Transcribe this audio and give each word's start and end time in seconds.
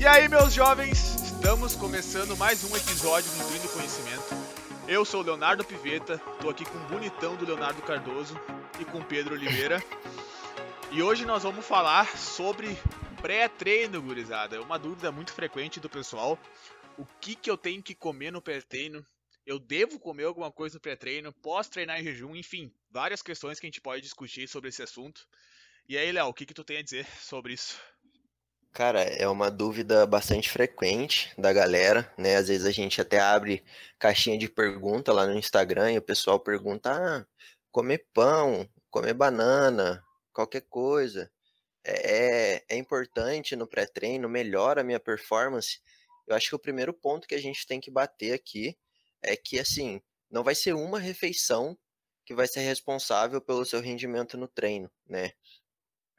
E 0.00 0.06
aí, 0.06 0.26
meus 0.30 0.54
jovens, 0.54 1.16
estamos 1.16 1.76
começando 1.76 2.34
mais 2.34 2.64
um 2.64 2.74
episódio 2.74 3.30
do 3.32 3.36
Nutrindo 3.36 3.68
Conhecimento. 3.68 4.24
Eu 4.88 5.04
sou 5.04 5.20
o 5.20 5.22
Leonardo 5.22 5.62
Piveta, 5.62 6.16
tô 6.40 6.48
aqui 6.48 6.64
com 6.64 6.78
o 6.78 6.88
bonitão 6.88 7.36
do 7.36 7.44
Leonardo 7.44 7.82
Cardoso 7.82 8.34
e 8.80 8.84
com 8.86 9.00
o 9.00 9.04
Pedro 9.04 9.34
Oliveira. 9.34 9.78
E 10.90 11.02
hoje 11.02 11.26
nós 11.26 11.42
vamos 11.42 11.66
falar 11.66 12.16
sobre 12.16 12.78
pré-treino, 13.20 14.00
gurizada. 14.00 14.56
É 14.56 14.60
uma 14.60 14.78
dúvida 14.78 15.12
muito 15.12 15.34
frequente 15.34 15.78
do 15.78 15.90
pessoal. 15.90 16.38
O 16.96 17.04
que, 17.20 17.34
que 17.34 17.50
eu 17.50 17.58
tenho 17.58 17.82
que 17.82 17.94
comer 17.94 18.30
no 18.30 18.40
pré-treino? 18.40 19.04
Eu 19.44 19.58
devo 19.58 20.00
comer 20.00 20.24
alguma 20.24 20.50
coisa 20.50 20.76
no 20.76 20.80
pré-treino? 20.80 21.30
Posso 21.42 21.72
treinar 21.72 22.00
em 22.00 22.04
jejum? 22.04 22.34
Enfim, 22.34 22.72
várias 22.90 23.20
questões 23.20 23.60
que 23.60 23.66
a 23.66 23.68
gente 23.68 23.82
pode 23.82 24.00
discutir 24.00 24.48
sobre 24.48 24.70
esse 24.70 24.82
assunto. 24.82 25.20
E 25.86 25.98
aí, 25.98 26.10
Léo, 26.10 26.28
o 26.28 26.32
que, 26.32 26.46
que 26.46 26.54
tu 26.54 26.64
tem 26.64 26.78
a 26.78 26.82
dizer 26.82 27.06
sobre 27.20 27.52
isso? 27.52 27.78
Cara, 28.72 29.02
é 29.02 29.28
uma 29.28 29.50
dúvida 29.50 30.06
bastante 30.06 30.48
frequente 30.48 31.32
da 31.36 31.52
galera, 31.52 32.12
né? 32.16 32.36
Às 32.36 32.48
vezes 32.48 32.66
a 32.66 32.70
gente 32.70 33.00
até 33.00 33.18
abre 33.18 33.64
caixinha 33.98 34.38
de 34.38 34.48
pergunta 34.48 35.12
lá 35.12 35.26
no 35.26 35.34
Instagram 35.34 35.92
e 35.92 35.98
o 35.98 36.02
pessoal 36.02 36.38
pergunta: 36.38 36.92
ah, 36.92 37.26
comer 37.72 38.06
pão, 38.14 38.68
comer 38.90 39.12
banana, 39.14 40.02
qualquer 40.32 40.62
coisa. 40.68 41.30
É, 41.84 42.56
é, 42.58 42.64
é 42.70 42.76
importante 42.78 43.56
no 43.56 43.66
pré-treino, 43.68 44.28
melhora 44.28 44.82
a 44.82 44.84
minha 44.84 45.00
performance. 45.00 45.80
Eu 46.28 46.36
acho 46.36 46.50
que 46.50 46.56
o 46.56 46.58
primeiro 46.60 46.94
ponto 46.94 47.28
que 47.28 47.34
a 47.34 47.40
gente 47.40 47.66
tem 47.66 47.80
que 47.80 47.90
bater 47.90 48.34
aqui 48.34 48.76
é 49.22 49.36
que, 49.36 49.58
assim, 49.58 50.00
não 50.30 50.44
vai 50.44 50.54
ser 50.54 50.74
uma 50.74 50.98
refeição 51.00 51.78
que 52.26 52.34
vai 52.34 52.46
ser 52.48 52.60
responsável 52.60 53.40
pelo 53.40 53.64
seu 53.64 53.80
rendimento 53.80 54.38
no 54.38 54.48
treino, 54.48 54.90
né? 55.08 55.32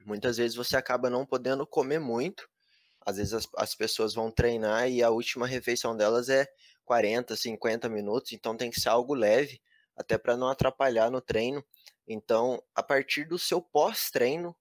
Muitas 0.06 0.38
vezes 0.38 0.56
você 0.56 0.76
acaba 0.76 1.10
não 1.10 1.26
podendo 1.26 1.66
comer 1.66 2.00
muito. 2.00 2.50
Às 3.06 3.18
vezes 3.18 3.34
as, 3.34 3.48
as 3.58 3.76
pessoas 3.76 4.14
vão 4.14 4.32
treinar 4.32 4.90
e 4.90 5.02
a 5.02 5.10
última 5.10 5.48
refeição 5.48 5.96
delas 5.96 6.30
é 6.30 6.48
40, 6.86 7.36
50 7.36 7.90
minutos, 7.90 8.32
então 8.32 8.56
tem 8.56 8.70
que 8.70 8.80
ser 8.80 8.90
algo 8.90 9.14
leve, 9.14 9.62
até 9.96 10.18
para 10.18 10.38
não 10.38 10.48
atrapalhar 10.48 11.10
no 11.10 11.22
treino. 11.22 11.64
Então, 12.08 12.62
a 12.76 12.84
partir 12.84 13.26
do 13.26 13.40
seu 13.40 13.62
pós-treino, 13.62 14.56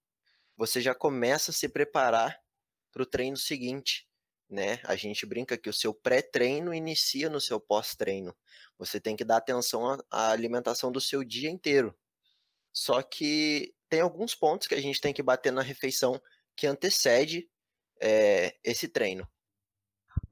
você 0.55 0.79
já 0.79 0.95
começa 0.95 1.51
a 1.51 1.53
se 1.53 1.67
preparar 1.67 2.39
para 2.91 3.03
o 3.03 3.05
treino 3.05 3.37
seguinte, 3.37 4.07
né? 4.49 4.79
A 4.83 4.95
gente 4.95 5.25
brinca 5.25 5.57
que 5.57 5.69
o 5.69 5.73
seu 5.73 5.93
pré-treino 5.93 6.73
inicia 6.73 7.29
no 7.29 7.41
seu 7.41 7.59
pós-treino. 7.59 8.35
Você 8.77 8.99
tem 8.99 9.15
que 9.15 9.23
dar 9.23 9.37
atenção 9.37 9.97
à 10.09 10.31
alimentação 10.31 10.91
do 10.91 11.01
seu 11.01 11.23
dia 11.23 11.49
inteiro. 11.49 11.95
Só 12.73 13.01
que 13.01 13.73
tem 13.91 13.99
alguns 13.99 14.33
pontos 14.33 14.67
que 14.67 14.73
a 14.73 14.81
gente 14.81 15.01
tem 15.01 15.13
que 15.13 15.21
bater 15.21 15.51
na 15.51 15.61
refeição 15.61 16.19
que 16.55 16.65
antecede 16.65 17.45
é, 18.01 18.53
esse 18.63 18.87
treino. 18.87 19.27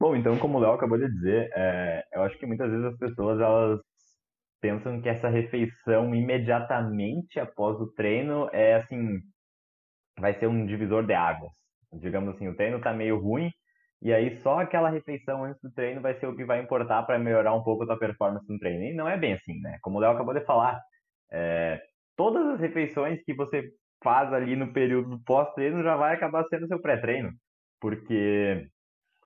Bom, 0.00 0.16
então, 0.16 0.38
como 0.38 0.56
o 0.56 0.60
Léo 0.60 0.72
acabou 0.72 0.98
de 0.98 1.06
dizer, 1.12 1.50
é, 1.54 2.02
eu 2.14 2.22
acho 2.22 2.38
que 2.38 2.46
muitas 2.46 2.70
vezes 2.70 2.86
as 2.86 2.96
pessoas 2.96 3.38
elas 3.38 3.80
pensam 4.62 5.00
que 5.02 5.08
essa 5.10 5.28
refeição 5.28 6.14
imediatamente 6.14 7.38
após 7.38 7.78
o 7.78 7.92
treino 7.92 8.48
é 8.50 8.76
assim, 8.76 9.20
vai 10.18 10.38
ser 10.38 10.46
um 10.46 10.66
divisor 10.66 11.04
de 11.06 11.12
águas. 11.12 11.52
Digamos 11.92 12.34
assim, 12.34 12.48
o 12.48 12.56
treino 12.56 12.78
está 12.78 12.94
meio 12.94 13.18
ruim 13.18 13.50
e 14.00 14.12
aí 14.14 14.40
só 14.40 14.60
aquela 14.60 14.88
refeição 14.88 15.44
antes 15.44 15.60
do 15.60 15.70
treino 15.72 16.00
vai 16.00 16.18
ser 16.18 16.26
o 16.26 16.34
que 16.34 16.44
vai 16.44 16.62
importar 16.62 17.02
para 17.02 17.18
melhorar 17.18 17.54
um 17.54 17.62
pouco 17.62 17.82
a 17.82 17.86
tua 17.86 17.98
performance 17.98 18.50
no 18.50 18.58
treino. 18.58 18.84
E 18.84 18.94
não 18.94 19.06
é 19.06 19.18
bem 19.18 19.34
assim, 19.34 19.60
né? 19.60 19.78
Como 19.82 19.98
o 19.98 20.00
Léo 20.00 20.12
acabou 20.12 20.32
de 20.32 20.44
falar, 20.46 20.80
é, 21.30 21.80
todas 22.20 22.46
as 22.48 22.60
refeições 22.60 23.18
que 23.24 23.32
você 23.32 23.70
faz 24.04 24.30
ali 24.30 24.54
no 24.54 24.74
período 24.74 25.18
pós-treino 25.24 25.82
já 25.82 25.96
vai 25.96 26.14
acabar 26.14 26.44
sendo 26.50 26.66
seu 26.66 26.78
pré-treino. 26.78 27.30
Porque, 27.80 28.68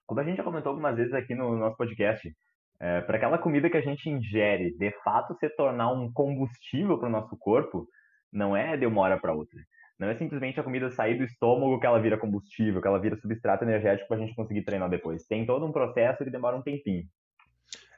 como 0.07 0.21
a 0.21 0.23
gente 0.23 0.37
já 0.37 0.45
comentou 0.45 0.71
algumas 0.71 0.95
vezes 0.95 1.13
aqui 1.13 1.35
no 1.35 1.57
nosso 1.57 1.77
podcast, 1.77 2.33
é, 2.81 3.01
para 3.01 3.17
aquela 3.17 3.37
comida 3.37 3.69
que 3.69 3.77
a 3.77 3.81
gente 3.81 4.09
ingere 4.09 4.77
de 4.79 4.93
fato 5.03 5.35
se 5.41 5.49
tornar 5.57 5.93
um 5.93 6.13
combustível 6.13 6.97
para 6.97 7.09
o 7.09 7.11
nosso 7.11 7.37
corpo, 7.37 7.85
não 8.33 8.57
é 8.57 8.77
de 8.77 8.87
uma 8.87 9.01
hora 9.01 9.19
para 9.19 9.35
outra. 9.35 9.59
Não 9.99 10.09
é 10.09 10.15
simplesmente 10.17 10.61
a 10.61 10.63
comida 10.63 10.89
sair 10.89 11.19
do 11.19 11.25
estômago 11.25 11.81
que 11.81 11.87
ela 11.87 12.01
vira 12.01 12.17
combustível, 12.17 12.81
que 12.81 12.87
ela 12.87 13.01
vira 13.01 13.17
substrato 13.17 13.65
energético 13.65 14.07
para 14.07 14.19
a 14.19 14.21
gente 14.21 14.37
conseguir 14.37 14.63
treinar 14.63 14.89
depois. 14.89 15.27
Tem 15.27 15.45
todo 15.45 15.67
um 15.67 15.73
processo 15.73 16.23
que 16.23 16.31
demora 16.31 16.57
um 16.57 16.63
tempinho. 16.63 17.03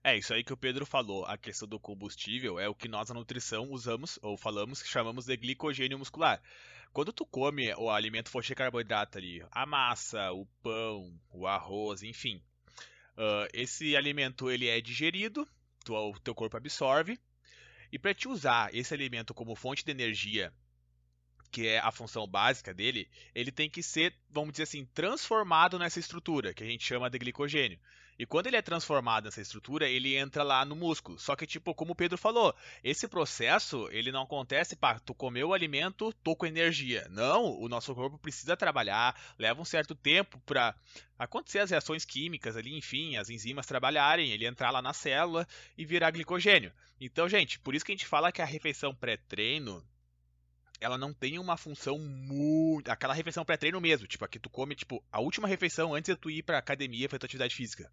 É, 0.03 0.17
isso 0.17 0.33
aí 0.33 0.45
que 0.45 0.53
o 0.53 0.57
Pedro 0.57 0.87
falou, 0.87 1.25
a 1.25 1.37
questão 1.37 1.67
do 1.67 1.81
combustível 1.81 2.61
é 2.61 2.69
o 2.69 2.75
que 2.75 2.87
nós 2.87 3.09
na 3.09 3.17
nutrição 3.17 3.71
usamos 3.71 4.19
ou 4.23 4.37
falamos 4.37 4.81
que 4.81 4.89
chamamos 4.89 5.27
de 5.27 5.37
glicogênio 5.37 5.99
muscular. 5.99 6.41
Quando 6.93 7.13
tu 7.13 7.27
come 7.27 7.75
o 7.75 7.91
alimento 7.91 8.31
fonte 8.31 8.47
de 8.47 8.55
carboidrato 8.55 9.19
ali, 9.19 9.45
a 9.51 9.67
massa, 9.67 10.33
o 10.33 10.47
pão, 10.63 11.13
o 11.31 11.47
arroz, 11.47 12.03
enfim, 12.03 12.41
uh, 13.17 13.49
esse 13.53 13.97
alimento 13.97 14.51
ele 14.51 14.69
é 14.69 14.81
digerido, 14.81 15.47
tu, 15.85 15.95
o 15.95 16.19
teu 16.21 16.35
corpo 16.35 16.57
absorve, 16.57 17.19
e 17.93 17.99
para 17.99 18.15
te 18.15 18.29
usar 18.29 18.75
esse 18.75 18.95
alimento 18.95 19.35
como 19.35 19.57
fonte 19.57 19.85
de 19.85 19.91
energia 19.91 20.53
que 21.51 21.67
é 21.67 21.79
a 21.79 21.91
função 21.91 22.27
básica 22.27 22.75
dele, 22.75 23.09
ele 23.35 23.51
tem 23.51 23.71
que 23.71 23.83
ser, 23.83 24.15
vamos 24.31 24.53
dizer 24.53 24.65
assim, 24.65 24.85
transformado 24.87 25.79
nessa 25.79 25.99
estrutura, 25.99 26.53
que 26.53 26.63
a 26.63 26.67
gente 26.67 26.85
chama 26.85 27.09
de 27.09 27.19
glicogênio. 27.19 27.79
E 28.19 28.25
quando 28.25 28.47
ele 28.47 28.57
é 28.57 28.63
transformado 28.63 29.25
nessa 29.25 29.41
estrutura, 29.41 29.89
ele 29.89 30.17
entra 30.17 30.43
lá 30.43 30.65
no 30.65 30.75
músculo. 30.75 31.19
Só 31.19 31.37
que, 31.37 31.47
tipo, 31.47 31.75
como 31.75 31.93
o 31.93 31.95
Pedro 31.95 32.17
falou, 32.17 32.55
esse 32.83 33.07
processo, 33.07 33.89
ele 33.91 34.11
não 34.11 34.23
acontece, 34.23 34.75
pá, 34.75 34.99
tu 34.99 35.15
comeu 35.15 35.49
o 35.49 35.55
alimento, 35.55 36.13
tô 36.23 36.35
com 36.35 36.47
energia. 36.47 37.07
Não, 37.11 37.59
o 37.61 37.69
nosso 37.69 37.95
corpo 37.95 38.19
precisa 38.19 38.57
trabalhar, 38.57 39.19
leva 39.39 39.61
um 39.61 39.65
certo 39.65 39.95
tempo 39.95 40.41
para 40.47 40.75
acontecer 41.19 41.59
as 41.59 41.71
reações 41.71 42.05
químicas 42.05 42.57
ali, 42.57 42.77
enfim, 42.77 43.17
as 43.17 43.29
enzimas 43.29 43.67
trabalharem, 43.67 44.31
ele 44.31 44.47
entrar 44.47 44.71
lá 44.71 44.81
na 44.81 44.93
célula 44.93 45.47
e 45.77 45.85
virar 45.85 46.11
glicogênio. 46.11 46.73
Então, 47.01 47.29
gente, 47.29 47.59
por 47.59 47.75
isso 47.75 47.85
que 47.85 47.93
a 47.93 47.95
gente 47.95 48.07
fala 48.07 48.33
que 48.33 48.41
a 48.41 48.47
refeição 48.47 48.95
pré-treino, 48.95 49.85
ela 50.81 50.99
não 50.99 51.13
tem 51.13 51.39
uma 51.39 51.57
função 51.57 51.99
muito. 51.99 52.91
Aquela 52.91 53.15
refeição 53.15 53.45
pré-treino 53.45 53.81
mesmo, 53.81 54.07
tipo, 54.07 54.25
aqui 54.25 54.39
tu 54.39 54.51
come, 54.51 54.75
tipo, 54.75 55.03
a 55.11 55.21
última 55.21 55.49
refeição 55.49 55.95
antes 55.95 56.15
de 56.15 56.21
tu 56.21 56.31
ir 56.31 56.43
pra 56.43 56.59
academia 56.59 57.09
fazer 57.09 57.21
tua 57.21 57.27
atividade 57.27 57.55
física. 57.55 57.91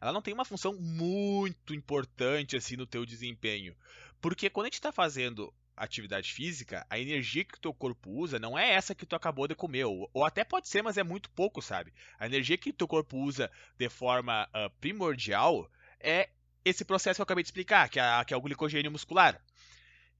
Ela 0.00 0.12
não 0.12 0.22
tem 0.22 0.34
uma 0.34 0.44
função 0.44 0.74
muito 0.74 1.74
importante, 1.74 2.56
assim, 2.56 2.76
no 2.76 2.86
teu 2.86 3.06
desempenho. 3.06 3.76
Porque 4.20 4.50
quando 4.50 4.66
a 4.66 4.68
gente 4.68 4.80
tá 4.80 4.90
fazendo 4.90 5.52
atividade 5.76 6.32
física, 6.32 6.86
a 6.88 6.98
energia 6.98 7.44
que 7.44 7.56
o 7.56 7.60
teu 7.60 7.72
corpo 7.72 8.10
usa 8.10 8.38
não 8.38 8.58
é 8.58 8.72
essa 8.72 8.94
que 8.94 9.06
tu 9.06 9.16
acabou 9.16 9.48
de 9.48 9.54
comer. 9.54 9.84
Ou, 9.84 10.10
ou 10.12 10.24
até 10.24 10.44
pode 10.44 10.68
ser, 10.68 10.82
mas 10.82 10.98
é 10.98 11.02
muito 11.02 11.30
pouco, 11.30 11.62
sabe? 11.62 11.92
A 12.18 12.26
energia 12.26 12.58
que 12.58 12.70
o 12.70 12.72
teu 12.72 12.88
corpo 12.88 13.16
usa 13.16 13.50
de 13.78 13.88
forma 13.88 14.48
uh, 14.48 14.70
primordial 14.80 15.70
é 16.00 16.28
esse 16.64 16.84
processo 16.84 17.16
que 17.16 17.20
eu 17.20 17.24
acabei 17.24 17.42
de 17.42 17.48
explicar, 17.48 17.88
que 17.88 17.98
é, 17.98 18.24
que 18.24 18.34
é 18.34 18.36
o 18.36 18.40
glicogênio 18.40 18.90
muscular. 18.90 19.40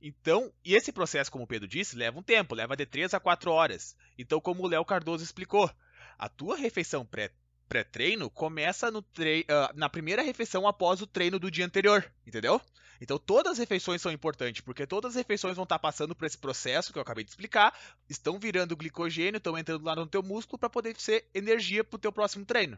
Então, 0.02 0.52
e 0.64 0.74
esse 0.74 0.90
processo, 0.90 1.30
como 1.30 1.44
o 1.44 1.46
Pedro 1.46 1.68
disse, 1.68 1.94
leva 1.94 2.18
um 2.18 2.22
tempo, 2.22 2.56
leva 2.56 2.76
de 2.76 2.84
3 2.84 3.14
a 3.14 3.20
4 3.20 3.52
horas. 3.52 3.96
Então, 4.18 4.40
como 4.40 4.64
o 4.64 4.66
Léo 4.66 4.84
Cardoso 4.84 5.22
explicou, 5.22 5.70
a 6.18 6.28
tua 6.28 6.56
refeição 6.56 7.06
pré 7.06 7.30
pré-treino 7.68 8.28
começa 8.28 8.90
no 8.90 9.00
tre 9.00 9.46
uh, 9.48 9.74
na 9.74 9.88
primeira 9.88 10.20
refeição 10.20 10.68
após 10.68 11.00
o 11.00 11.06
treino 11.06 11.38
do 11.38 11.50
dia 11.50 11.64
anterior, 11.64 12.04
entendeu? 12.26 12.60
Então 13.00 13.18
todas 13.18 13.52
as 13.52 13.58
refeições 13.58 14.02
são 14.02 14.12
importantes, 14.12 14.60
porque 14.60 14.86
todas 14.86 15.12
as 15.12 15.16
refeições 15.16 15.56
vão 15.56 15.62
estar 15.62 15.78
passando 15.78 16.14
por 16.14 16.26
esse 16.26 16.36
processo 16.36 16.92
que 16.92 16.98
eu 16.98 17.02
acabei 17.02 17.24
de 17.24 17.30
explicar, 17.30 17.74
estão 18.10 18.38
virando 18.38 18.76
glicogênio, 18.76 19.38
estão 19.38 19.56
entrando 19.56 19.86
lá 19.86 19.96
no 19.96 20.06
teu 20.06 20.22
músculo 20.22 20.58
para 20.58 20.69
poder 20.69 20.94
ser 21.00 21.26
energia 21.32 21.82
para 21.82 21.96
o 21.96 22.00
teu 22.00 22.12
próximo 22.12 22.44
treino. 22.44 22.76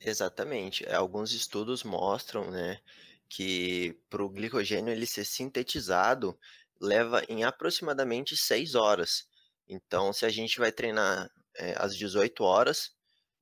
Exatamente. 0.00 0.88
Alguns 0.88 1.32
estudos 1.32 1.84
mostram, 1.84 2.50
né, 2.50 2.80
que 3.28 3.98
para 4.08 4.24
o 4.24 4.28
glicogênio 4.28 4.92
ele 4.92 5.06
ser 5.06 5.24
sintetizado 5.24 6.38
leva 6.80 7.22
em 7.28 7.44
aproximadamente 7.44 8.36
6 8.36 8.74
horas. 8.74 9.26
Então, 9.68 10.12
se 10.12 10.24
a 10.24 10.28
gente 10.28 10.58
vai 10.58 10.70
treinar 10.70 11.30
é, 11.56 11.74
às 11.78 11.96
18 11.96 12.42
horas, 12.44 12.92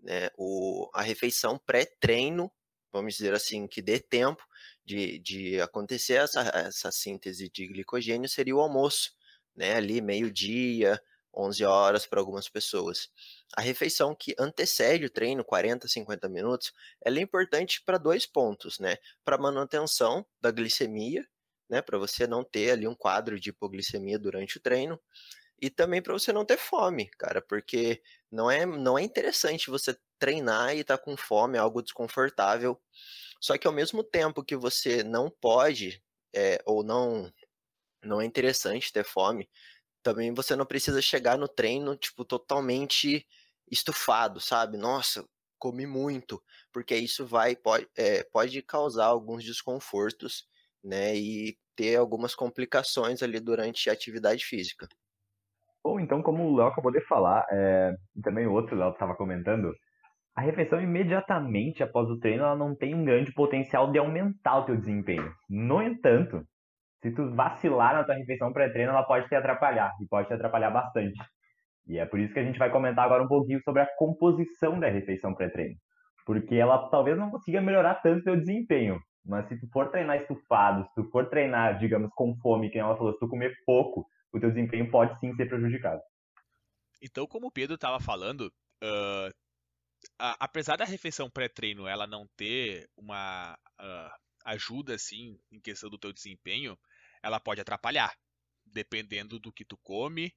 né, 0.01 0.31
o, 0.37 0.89
a 0.95 1.03
refeição 1.03 1.59
pré-treino, 1.59 2.51
vamos 2.93 3.15
dizer 3.17 3.35
assim, 3.35 3.67
que 3.67 3.83
dê 3.83 3.99
tempo 3.99 4.43
de, 4.85 5.19
de 5.19 5.61
acontecer 5.61 6.15
essa, 6.15 6.41
essa 6.55 6.93
síntese 6.93 7.49
de 7.51 7.67
glicogênio, 7.67 8.29
seria 8.29 8.55
o 8.55 8.61
almoço, 8.61 9.13
né, 9.57 9.75
ali 9.77 10.01
meio-dia, 10.01 11.01
11 11.37 11.65
horas 11.65 12.07
para 12.07 12.21
algumas 12.21 12.49
pessoas. 12.49 13.11
A 13.57 13.61
refeição 13.61 14.15
que 14.15 14.35
antecede 14.39 15.07
o 15.07 15.11
treino, 15.11 15.45
40, 15.45 15.89
50 15.89 16.29
minutos, 16.29 16.73
ela 17.05 17.19
é 17.19 17.23
importante 17.23 17.83
para 17.85 17.99
dois 17.99 18.27
pontos, 18.27 18.79
né? 18.79 18.97
Para 19.25 19.39
manutenção 19.39 20.27
da 20.41 20.51
glicemia, 20.51 21.27
né? 21.69 21.83
Para 21.83 21.99
você 21.99 22.27
não 22.27 22.45
ter 22.45 22.71
ali 22.71 22.87
um 22.87 22.95
quadro 22.95 23.39
de 23.39 23.51
hipoglicemia 23.51 24.19
durante 24.19 24.59
o 24.59 24.61
treino. 24.61 25.01
E 25.61 25.71
também 25.71 26.03
para 26.03 26.13
você 26.13 26.33
não 26.33 26.45
ter 26.45 26.59
fome, 26.59 27.09
cara, 27.19 27.41
porque 27.41 28.03
não 28.31 28.51
é, 28.51 28.67
não 28.67 28.99
é 28.99 29.03
interessante 29.03 29.71
você 29.71 29.97
treinar 30.19 30.75
e 30.77 30.81
estar 30.81 30.99
tá 30.99 31.05
com 31.05 31.17
fome, 31.17 31.57
é 31.57 31.61
algo 31.61 31.83
desconfortável. 31.83 32.81
Só 33.41 33.57
que 33.59 33.67
ao 33.67 33.73
mesmo 33.73 34.03
tempo 34.03 34.45
que 34.45 34.57
você 34.57 35.03
não 35.03 35.31
pode, 35.31 36.03
é, 36.35 36.61
ou 36.67 36.83
não, 36.83 37.33
não 38.03 38.21
é 38.21 38.25
interessante 38.25 38.93
ter 38.93 39.05
fome, 39.05 39.49
também 40.05 40.33
você 40.35 40.55
não 40.55 40.67
precisa 40.67 41.01
chegar 41.03 41.39
no 41.39 41.49
treino, 41.49 41.97
tipo, 41.97 42.25
totalmente 42.25 43.27
estufado, 43.71 44.39
sabe? 44.39 44.77
Nossa, 44.77 45.27
comi 45.59 45.87
muito, 45.87 46.41
porque 46.71 46.95
isso 46.95 47.27
vai 47.27 47.57
pode, 47.57 47.89
é, 47.97 48.23
pode 48.23 48.61
causar 48.63 49.07
alguns 49.07 49.43
desconfortos, 49.43 50.47
né? 50.83 51.17
E 51.17 51.57
ter 51.75 51.97
algumas 51.97 52.35
complicações 52.35 53.23
ali 53.23 53.41
durante 53.41 53.89
a 53.89 53.93
atividade 53.95 54.45
física. 54.45 54.87
Bom, 55.83 55.99
então, 55.99 56.23
como 56.23 56.45
o 56.45 56.57
Léo 56.57 56.69
acabou 56.69 56.93
de 56.93 57.01
falar, 57.01 57.45
é, 57.51 57.95
e 58.15 58.21
também 58.21 58.47
o 58.47 58.53
outro 58.53 58.77
Léo 58.77 58.93
estava 58.93 59.17
comentando, 59.17 59.75
a 60.37 60.41
refeição 60.41 60.81
imediatamente 60.81 61.83
após 61.83 62.09
o 62.11 62.19
treino 62.19 62.43
ela 62.43 62.57
não 62.57 62.75
tem 62.75 62.95
um 62.95 63.05
grande 63.05 63.33
potencial 63.33 63.91
de 63.91 63.99
aumentar 63.99 64.59
o 64.59 64.65
teu 64.67 64.77
desempenho. 64.77 65.33
No 65.49 65.83
entanto, 65.83 66.47
se 67.05 67.11
tu 67.15 67.31
vacilar 67.35 67.95
na 67.95 68.05
tua 68.05 68.15
refeição 68.15 68.51
pré-treino, 68.51 68.91
ela 68.91 69.03
pode 69.03 69.29
te 69.29 69.35
atrapalhar, 69.35 69.93
e 70.01 70.07
pode 70.07 70.27
te 70.27 70.33
atrapalhar 70.33 70.71
bastante. 70.71 71.19
E 71.87 71.99
é 71.99 72.07
por 72.07 72.19
isso 72.19 72.33
que 72.33 72.41
a 72.41 72.45
gente 72.45 72.59
vai 72.59 72.71
comentar 72.71 73.05
agora 73.05 73.23
um 73.23 73.29
pouquinho 73.29 73.61
sobre 73.63 73.83
a 73.83 73.97
composição 73.99 74.81
da 74.81 74.89
refeição 74.89 75.35
pré-treino. 75.35 75.77
Porque 76.25 76.55
ela 76.55 76.89
talvez 76.89 77.19
não 77.19 77.31
consiga 77.31 77.61
melhorar 77.61 77.97
tanto 77.97 78.21
o 78.21 78.25
teu 78.25 78.37
desempenho, 78.39 78.99
mas 79.23 79.47
se 79.49 79.61
tu 79.61 79.69
for 79.71 79.91
treinar 79.91 80.17
estufado, 80.17 80.83
se 80.85 80.95
tu 80.95 81.11
for 81.11 81.29
treinar, 81.29 81.79
digamos, 81.79 82.11
com 82.15 82.35
fome, 82.39 82.71
que 82.71 82.79
ela 82.79 82.97
falou, 82.97 83.13
se 83.13 83.19
tu 83.19 83.29
comer 83.29 83.55
pouco, 83.67 84.07
o 84.33 84.41
teu 84.41 84.51
desempenho 84.51 84.91
pode 84.91 85.19
sim 85.21 85.35
ser 85.35 85.47
prejudicado. 85.47 86.01
Então, 87.03 87.27
como 87.27 87.49
o 87.49 87.53
Pedro 87.53 87.75
estava 87.75 88.01
falando, 88.01 88.47
uh, 88.83 89.31
a, 90.19 90.37
apesar 90.41 90.77
da 90.77 90.87
refeição 90.87 91.29
pré-treino 91.29 91.87
ela 91.87 92.07
não 92.07 92.27
ter 92.35 92.89
uma 92.97 93.59
uh, 93.79 94.11
ajuda 94.47 94.95
assim 94.95 95.39
em 95.53 95.61
questão 95.61 95.91
do 95.91 95.99
teu 95.99 96.15
desempenho, 96.15 96.79
ela 97.25 97.41
pode 97.41 97.61
atrapalhar, 97.61 98.15
dependendo 98.67 99.39
do 99.39 99.51
que 99.51 99.65
tu 99.65 99.79
come 99.79 100.35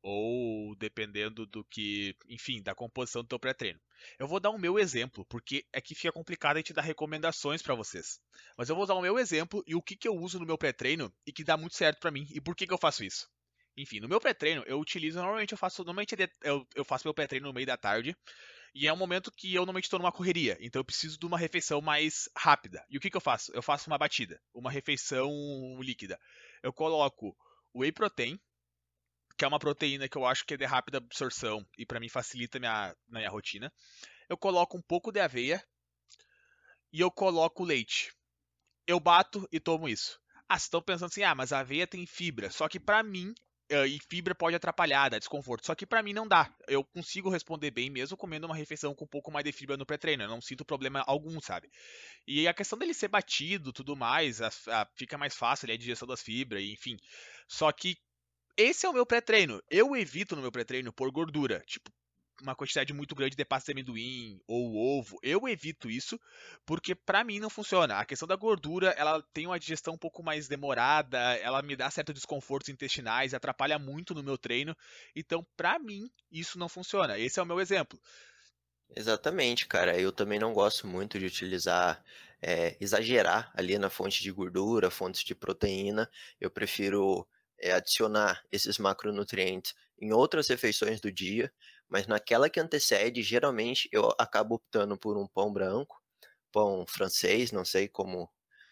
ou 0.00 0.74
dependendo 0.76 1.46
do 1.46 1.64
que, 1.64 2.16
enfim, 2.28 2.62
da 2.62 2.74
composição 2.74 3.22
do 3.22 3.28
teu 3.28 3.38
pré-treino. 3.38 3.80
Eu 4.18 4.26
vou 4.26 4.40
dar 4.40 4.50
o 4.50 4.58
meu 4.58 4.78
exemplo, 4.78 5.24
porque 5.26 5.64
é 5.72 5.80
que 5.80 5.94
fica 5.94 6.12
complicado 6.12 6.56
a 6.56 6.58
gente 6.60 6.72
dar 6.72 6.82
recomendações 6.82 7.62
para 7.62 7.74
vocês. 7.74 8.20
Mas 8.56 8.68
eu 8.68 8.76
vou 8.76 8.86
dar 8.86 8.94
o 8.94 9.02
meu 9.02 9.18
exemplo 9.18 9.62
e 9.66 9.74
o 9.74 9.82
que, 9.82 9.96
que 9.96 10.08
eu 10.08 10.14
uso 10.14 10.38
no 10.38 10.46
meu 10.46 10.58
pré-treino 10.58 11.12
e 11.26 11.32
que 11.32 11.44
dá 11.44 11.56
muito 11.56 11.76
certo 11.76 12.00
para 12.00 12.10
mim 12.10 12.26
e 12.30 12.40
por 12.40 12.56
que, 12.56 12.66
que 12.66 12.72
eu 12.72 12.78
faço 12.78 13.04
isso. 13.04 13.28
Enfim, 13.76 14.00
no 14.00 14.08
meu 14.08 14.20
pré-treino 14.20 14.62
eu 14.66 14.78
utilizo 14.78 15.18
normalmente 15.18 15.52
eu 15.52 15.58
faço 15.58 15.82
normalmente 15.82 16.14
eu, 16.42 16.66
eu 16.74 16.84
faço 16.84 17.06
meu 17.06 17.14
pré-treino 17.14 17.46
no 17.46 17.54
meio 17.54 17.66
da 17.66 17.76
tarde 17.76 18.16
e 18.74 18.86
é 18.88 18.92
um 18.92 18.96
momento 18.96 19.30
que 19.30 19.54
eu 19.54 19.60
normalmente 19.60 19.84
estou 19.84 19.98
numa 19.98 20.12
correria, 20.12 20.56
então 20.60 20.80
eu 20.80 20.84
preciso 20.84 21.18
de 21.18 21.26
uma 21.26 21.38
refeição 21.38 21.80
mais 21.80 22.28
rápida. 22.36 22.84
E 22.88 22.96
o 22.96 23.00
que, 23.00 23.10
que 23.10 23.16
eu 23.16 23.20
faço? 23.20 23.52
Eu 23.54 23.62
faço 23.62 23.90
uma 23.90 23.98
batida, 23.98 24.40
uma 24.54 24.70
refeição 24.70 25.30
líquida. 25.80 26.18
Eu 26.62 26.72
coloco 26.72 27.36
whey 27.74 27.92
protein, 27.92 28.40
que 29.36 29.44
é 29.44 29.48
uma 29.48 29.58
proteína 29.58 30.08
que 30.08 30.16
eu 30.16 30.24
acho 30.24 30.44
que 30.46 30.54
é 30.54 30.56
de 30.56 30.64
rápida 30.64 30.98
absorção 30.98 31.66
e 31.76 31.84
para 31.84 32.00
mim 32.00 32.08
facilita 32.08 32.58
minha, 32.58 32.96
minha 33.08 33.28
rotina. 33.28 33.70
Eu 34.28 34.38
coloco 34.38 34.78
um 34.78 34.82
pouco 34.82 35.12
de 35.12 35.20
aveia 35.20 35.62
e 36.92 37.00
eu 37.00 37.10
coloco 37.10 37.64
leite. 37.64 38.12
Eu 38.86 38.98
bato 38.98 39.46
e 39.52 39.60
tomo 39.60 39.88
isso. 39.88 40.18
Ah, 40.48 40.58
vocês 40.58 40.64
estão 40.64 40.82
pensando 40.82 41.08
assim, 41.08 41.22
ah, 41.22 41.34
mas 41.34 41.52
a 41.52 41.60
aveia 41.60 41.86
tem 41.86 42.06
fibra. 42.06 42.50
Só 42.50 42.68
que 42.68 42.80
para 42.80 43.02
mim, 43.02 43.34
e 43.86 43.98
fibra 44.08 44.34
pode 44.34 44.56
atrapalhar, 44.56 45.08
dar 45.08 45.18
desconforto. 45.18 45.66
Só 45.66 45.74
que 45.74 45.86
para 45.86 46.02
mim 46.02 46.12
não 46.12 46.26
dá. 46.26 46.52
Eu 46.68 46.84
consigo 46.84 47.30
responder 47.30 47.70
bem 47.70 47.90
mesmo 47.90 48.16
comendo 48.16 48.46
uma 48.46 48.56
refeição 48.56 48.94
com 48.94 49.04
um 49.04 49.08
pouco 49.08 49.30
mais 49.30 49.44
de 49.44 49.52
fibra 49.52 49.76
no 49.76 49.86
pré-treino. 49.86 50.22
Eu 50.22 50.28
não 50.28 50.40
sinto 50.40 50.64
problema 50.64 51.02
algum, 51.06 51.40
sabe? 51.40 51.70
E 52.26 52.46
a 52.46 52.54
questão 52.54 52.78
dele 52.78 52.94
ser 52.94 53.08
batido, 53.08 53.72
tudo 53.72 53.96
mais, 53.96 54.40
a, 54.40 54.48
a, 54.68 54.86
fica 54.96 55.16
mais 55.18 55.34
fácil 55.34 55.66
ali, 55.66 55.74
a 55.74 55.78
digestão 55.78 56.06
das 56.06 56.22
fibras, 56.22 56.62
enfim. 56.62 56.96
Só 57.48 57.70
que 57.72 57.96
esse 58.56 58.84
é 58.86 58.88
o 58.88 58.92
meu 58.92 59.06
pré-treino. 59.06 59.60
Eu 59.70 59.96
evito 59.96 60.36
no 60.36 60.42
meu 60.42 60.52
pré-treino 60.52 60.92
por 60.92 61.10
gordura. 61.10 61.62
Tipo, 61.66 61.90
uma 62.42 62.54
quantidade 62.54 62.92
muito 62.92 63.14
grande 63.14 63.36
de 63.36 63.44
pasta 63.44 63.72
de 63.72 63.80
amendoim 63.80 64.40
ou 64.46 64.74
ovo. 64.74 65.18
Eu 65.22 65.48
evito 65.48 65.88
isso 65.88 66.20
porque 66.66 66.94
para 66.94 67.24
mim 67.24 67.38
não 67.38 67.48
funciona. 67.48 67.98
A 67.98 68.04
questão 68.04 68.26
da 68.26 68.36
gordura, 68.36 68.90
ela 68.90 69.22
tem 69.32 69.46
uma 69.46 69.58
digestão 69.58 69.94
um 69.94 69.98
pouco 69.98 70.22
mais 70.22 70.48
demorada, 70.48 71.18
ela 71.36 71.62
me 71.62 71.76
dá 71.76 71.90
certos 71.90 72.14
desconfortos 72.14 72.68
intestinais, 72.68 73.32
atrapalha 73.32 73.78
muito 73.78 74.14
no 74.14 74.22
meu 74.22 74.36
treino. 74.36 74.76
Então, 75.14 75.46
para 75.56 75.78
mim, 75.78 76.10
isso 76.30 76.58
não 76.58 76.68
funciona. 76.68 77.18
Esse 77.18 77.38
é 77.38 77.42
o 77.42 77.46
meu 77.46 77.60
exemplo. 77.60 77.98
Exatamente, 78.94 79.66
cara. 79.66 79.98
Eu 79.98 80.12
também 80.12 80.38
não 80.38 80.52
gosto 80.52 80.86
muito 80.86 81.18
de 81.18 81.26
utilizar, 81.26 82.02
é, 82.42 82.76
exagerar 82.80 83.50
ali 83.54 83.78
na 83.78 83.88
fonte 83.88 84.22
de 84.22 84.30
gordura, 84.30 84.90
fontes 84.90 85.22
de 85.22 85.34
proteína. 85.34 86.10
Eu 86.40 86.50
prefiro 86.50 87.26
é, 87.58 87.72
adicionar 87.72 88.42
esses 88.50 88.76
macronutrientes 88.78 89.74
em 90.00 90.12
outras 90.12 90.48
refeições 90.48 91.00
do 91.00 91.12
dia, 91.12 91.52
mas 91.92 92.06
naquela 92.08 92.50
que 92.50 92.58
antecede, 92.60 93.22
geralmente 93.22 93.88
eu 93.92 94.10
acabo 94.18 94.56
optando 94.56 94.98
por 94.98 95.18
um 95.18 95.26
pão 95.28 95.52
branco, 95.52 96.02
pão 96.52 96.86
francês, 96.88 97.52
não 97.52 97.64
sei 97.64 97.88
como 97.88 98.30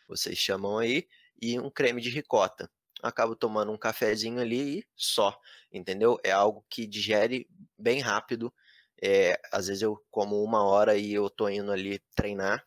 vocês 0.08 0.38
chamam 0.38 0.78
aí, 0.78 1.06
e 1.40 1.60
um 1.60 1.70
creme 1.70 2.00
de 2.00 2.10
ricota. 2.10 2.70
Acabo 3.02 3.36
tomando 3.36 3.72
um 3.72 3.78
cafezinho 3.78 4.40
ali 4.40 4.80
e 4.80 4.86
só, 4.96 5.38
entendeu? 5.72 6.18
É 6.24 6.30
algo 6.32 6.64
que 6.70 6.86
digere 6.86 7.48
bem 7.78 8.00
rápido. 8.00 8.52
É, 9.02 9.40
às 9.52 9.66
vezes 9.68 9.82
eu 9.82 10.02
como 10.10 10.42
uma 10.44 10.64
hora 10.64 10.96
e 10.96 11.12
eu 11.14 11.30
tô 11.30 11.48
indo 11.48 11.72
ali 11.72 12.00
treinar 12.14 12.66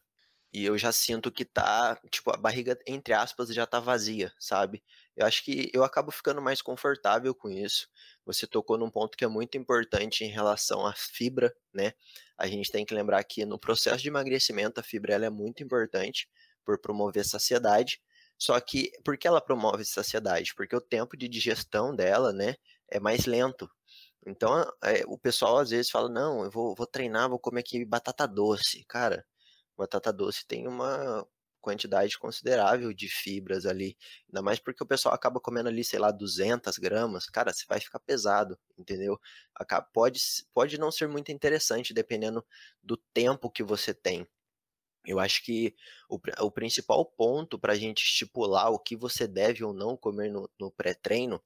e 0.54 0.66
eu 0.66 0.78
já 0.78 0.92
sinto 0.92 1.32
que 1.32 1.46
tá, 1.46 2.00
tipo, 2.12 2.32
a 2.32 2.38
barriga, 2.38 2.78
entre 2.88 3.14
aspas, 3.14 3.50
já 3.50 3.66
tá 3.66 3.80
vazia, 3.80 4.32
sabe? 4.40 4.84
Eu 5.16 5.26
acho 5.26 5.44
que 5.44 5.70
eu 5.74 5.84
acabo 5.84 6.12
ficando 6.12 6.42
mais 6.42 6.62
confortável 6.62 7.36
com 7.36 7.50
isso. 7.50 7.88
Você 8.26 8.48
tocou 8.48 8.78
num 8.78 8.90
ponto 8.90 9.18
que 9.18 9.24
é 9.24 9.28
muito 9.28 9.58
importante 9.58 10.24
em 10.24 10.30
relação 10.30 10.86
à 10.86 10.94
fibra, 10.94 11.56
né? 11.74 11.94
A 12.38 12.48
gente 12.48 12.72
tem 12.72 12.86
que 12.86 12.94
lembrar 12.94 13.24
que 13.24 13.46
no 13.46 13.60
processo 13.60 14.02
de 14.02 14.08
emagrecimento 14.10 14.80
a 14.80 14.84
fibra 14.84 15.14
é 15.14 15.30
muito 15.30 15.64
importante 15.64 16.28
por 16.66 16.80
promover 16.80 17.26
saciedade. 17.26 18.02
Só 18.38 18.60
que 18.60 18.92
por 19.04 19.18
que 19.18 19.28
ela 19.28 19.42
promove 19.42 19.86
saciedade? 19.86 20.54
Porque 20.56 20.76
o 20.76 20.82
tempo 20.82 21.16
de 21.16 21.28
digestão 21.28 21.96
dela, 21.96 22.34
né, 22.34 22.56
é 22.90 23.00
mais 23.00 23.26
lento. 23.26 23.70
Então 24.26 24.62
é, 24.84 25.04
o 25.08 25.18
pessoal 25.18 25.60
às 25.60 25.70
vezes 25.70 25.92
fala: 25.92 26.10
não, 26.10 26.44
eu 26.44 26.52
vou, 26.52 26.76
vou 26.76 26.88
treinar, 26.88 27.30
vou 27.30 27.40
comer 27.40 27.62
aqui 27.62 27.86
batata 27.86 28.28
doce. 28.28 28.84
Cara, 28.88 29.26
batata 29.78 30.12
doce 30.14 30.46
tem 30.48 30.68
uma 30.68 31.26
quantidade 31.64 32.20
considerável 32.20 32.94
de 32.94 33.08
fibras 33.08 33.66
ali. 33.66 33.98
Ainda 34.28 34.42
mais 34.42 34.60
porque 34.60 34.84
o 34.84 34.86
pessoal 34.86 35.16
acaba 35.16 35.40
comendo 35.40 35.70
ali, 35.70 35.84
sei 35.84 35.98
lá, 35.98 36.12
200 36.12 36.78
gramas. 36.78 37.26
Cara, 37.28 37.54
você 37.54 37.66
vai 37.68 37.80
ficar 37.80 38.00
pesado, 38.00 38.60
entendeu? 38.78 39.20
Pode, 39.94 40.20
pode 40.54 40.78
não 40.78 40.92
ser 40.92 41.08
muito 41.08 41.32
interessante, 41.32 41.94
dependendo 41.94 42.46
do 42.84 42.98
tempo 42.98 43.50
que 43.50 43.64
você 43.64 43.94
tem. 43.94 44.28
Eu 45.06 45.20
acho 45.20 45.44
que 45.44 45.76
o, 46.10 46.20
o 46.42 46.52
principal 46.52 47.06
ponto 47.06 47.60
para 47.60 47.74
a 47.74 47.76
gente 47.76 48.04
estipular 48.04 48.70
o 48.72 48.80
que 48.80 48.96
você 48.96 49.28
deve 49.28 49.64
ou 49.64 49.74
não 49.74 49.98
comer 49.98 50.30
no, 50.32 50.50
no 50.60 50.72
pré-treino 50.72 51.42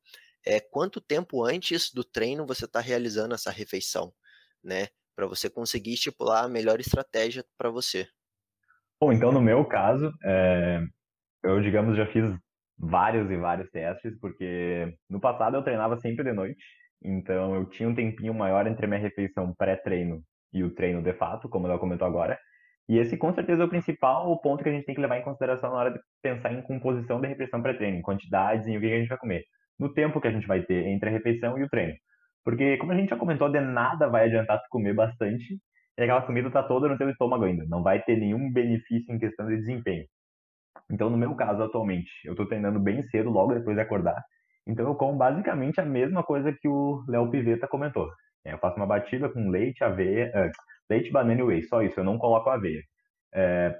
é 0.45 0.59
quanto 0.59 1.01
tempo 1.01 1.43
antes 1.43 1.91
do 1.91 2.03
treino 2.03 2.45
você 2.45 2.65
está 2.65 2.79
realizando 2.79 3.35
essa 3.35 3.51
refeição, 3.51 4.13
né? 4.63 4.89
Para 5.15 5.27
você 5.27 5.49
conseguir 5.49 5.93
estipular 5.93 6.43
a 6.45 6.47
melhor 6.49 6.79
estratégia 6.79 7.45
para 7.57 7.69
você. 7.69 8.07
Bom, 8.99 9.11
então 9.13 9.31
no 9.31 9.41
meu 9.41 9.63
caso, 9.65 10.11
é, 10.23 10.81
eu, 11.43 11.61
digamos, 11.61 11.97
já 11.97 12.05
fiz 12.07 12.25
vários 12.77 13.29
e 13.31 13.37
vários 13.37 13.69
testes, 13.71 14.17
porque 14.19 14.93
no 15.09 15.19
passado 15.19 15.57
eu 15.57 15.63
treinava 15.63 15.97
sempre 15.99 16.23
de 16.25 16.33
noite, 16.33 16.63
então 17.03 17.55
eu 17.55 17.65
tinha 17.69 17.89
um 17.89 17.95
tempinho 17.95 18.33
maior 18.33 18.67
entre 18.67 18.85
a 18.85 18.89
minha 18.89 18.99
refeição 19.01 19.53
pré-treino 19.55 20.21
e 20.53 20.63
o 20.63 20.73
treino 20.73 21.01
de 21.03 21.13
fato, 21.13 21.49
como 21.49 21.67
ela 21.67 21.79
comentou 21.79 22.07
agora. 22.07 22.39
E 22.89 22.97
esse, 22.97 23.17
com 23.17 23.33
certeza, 23.33 23.63
é 23.63 23.65
o 23.65 23.69
principal 23.69 24.39
ponto 24.41 24.63
que 24.63 24.69
a 24.69 24.73
gente 24.73 24.85
tem 24.85 24.95
que 24.95 25.01
levar 25.01 25.19
em 25.19 25.23
consideração 25.23 25.71
na 25.71 25.77
hora 25.77 25.91
de 25.91 25.99
pensar 26.21 26.53
em 26.53 26.61
composição 26.61 27.21
da 27.21 27.27
refeição 27.27 27.61
pré-treino, 27.61 27.97
em 27.97 28.01
quantidades, 28.01 28.67
em 28.67 28.77
o 28.77 28.79
que 28.81 28.87
a 28.93 28.99
gente 28.99 29.09
vai 29.09 29.17
comer, 29.17 29.43
no 29.79 29.93
tempo 29.93 30.21
que 30.21 30.27
a 30.27 30.31
gente 30.31 30.47
vai 30.47 30.63
ter 30.63 30.87
entre 30.87 31.09
a 31.09 31.11
refeição 31.11 31.57
e 31.59 31.63
o 31.63 31.69
treino. 31.69 31.93
Porque, 32.43 32.77
como 32.77 32.93
a 32.93 32.95
gente 32.95 33.09
já 33.09 33.17
comentou, 33.17 33.49
de 33.51 33.59
nada 33.59 34.07
vai 34.09 34.25
adiantar 34.27 34.59
tu 34.61 34.67
comer 34.69 34.93
bastante 34.93 35.59
e 35.97 36.03
aquela 36.03 36.21
comida 36.21 36.47
está 36.47 36.61
toda 36.63 36.87
no 36.87 36.97
teu 36.97 37.09
estômago 37.09 37.45
ainda. 37.45 37.65
Não 37.67 37.81
vai 37.81 38.01
ter 38.01 38.17
nenhum 38.17 38.51
benefício 38.51 39.13
em 39.13 39.17
questão 39.19 39.47
de 39.47 39.57
desempenho. 39.57 40.05
Então, 40.89 41.09
no 41.09 41.17
meu 41.17 41.35
caso, 41.35 41.63
atualmente, 41.63 42.11
eu 42.23 42.33
estou 42.33 42.47
treinando 42.47 42.79
bem 42.79 43.03
cedo, 43.09 43.29
logo 43.29 43.53
depois 43.53 43.75
de 43.75 43.81
acordar. 43.81 44.21
Então, 44.65 44.85
eu 44.87 44.95
como 44.95 45.17
basicamente 45.17 45.81
a 45.81 45.85
mesma 45.85 46.23
coisa 46.23 46.53
que 46.53 46.67
o 46.67 47.03
Léo 47.07 47.29
Piveta 47.31 47.67
comentou. 47.67 48.09
É, 48.45 48.53
eu 48.53 48.59
faço 48.59 48.77
uma 48.77 48.85
batida 48.85 49.29
com 49.29 49.49
leite, 49.49 49.83
aveia, 49.83 50.31
uh, 50.35 50.51
leite, 50.89 51.11
banana 51.11 51.39
e 51.39 51.43
whey, 51.43 51.63
só 51.63 51.81
isso, 51.81 51.99
eu 51.99 52.03
não 52.03 52.17
coloco 52.17 52.49
aveia. 52.49 52.81
É, 53.33 53.75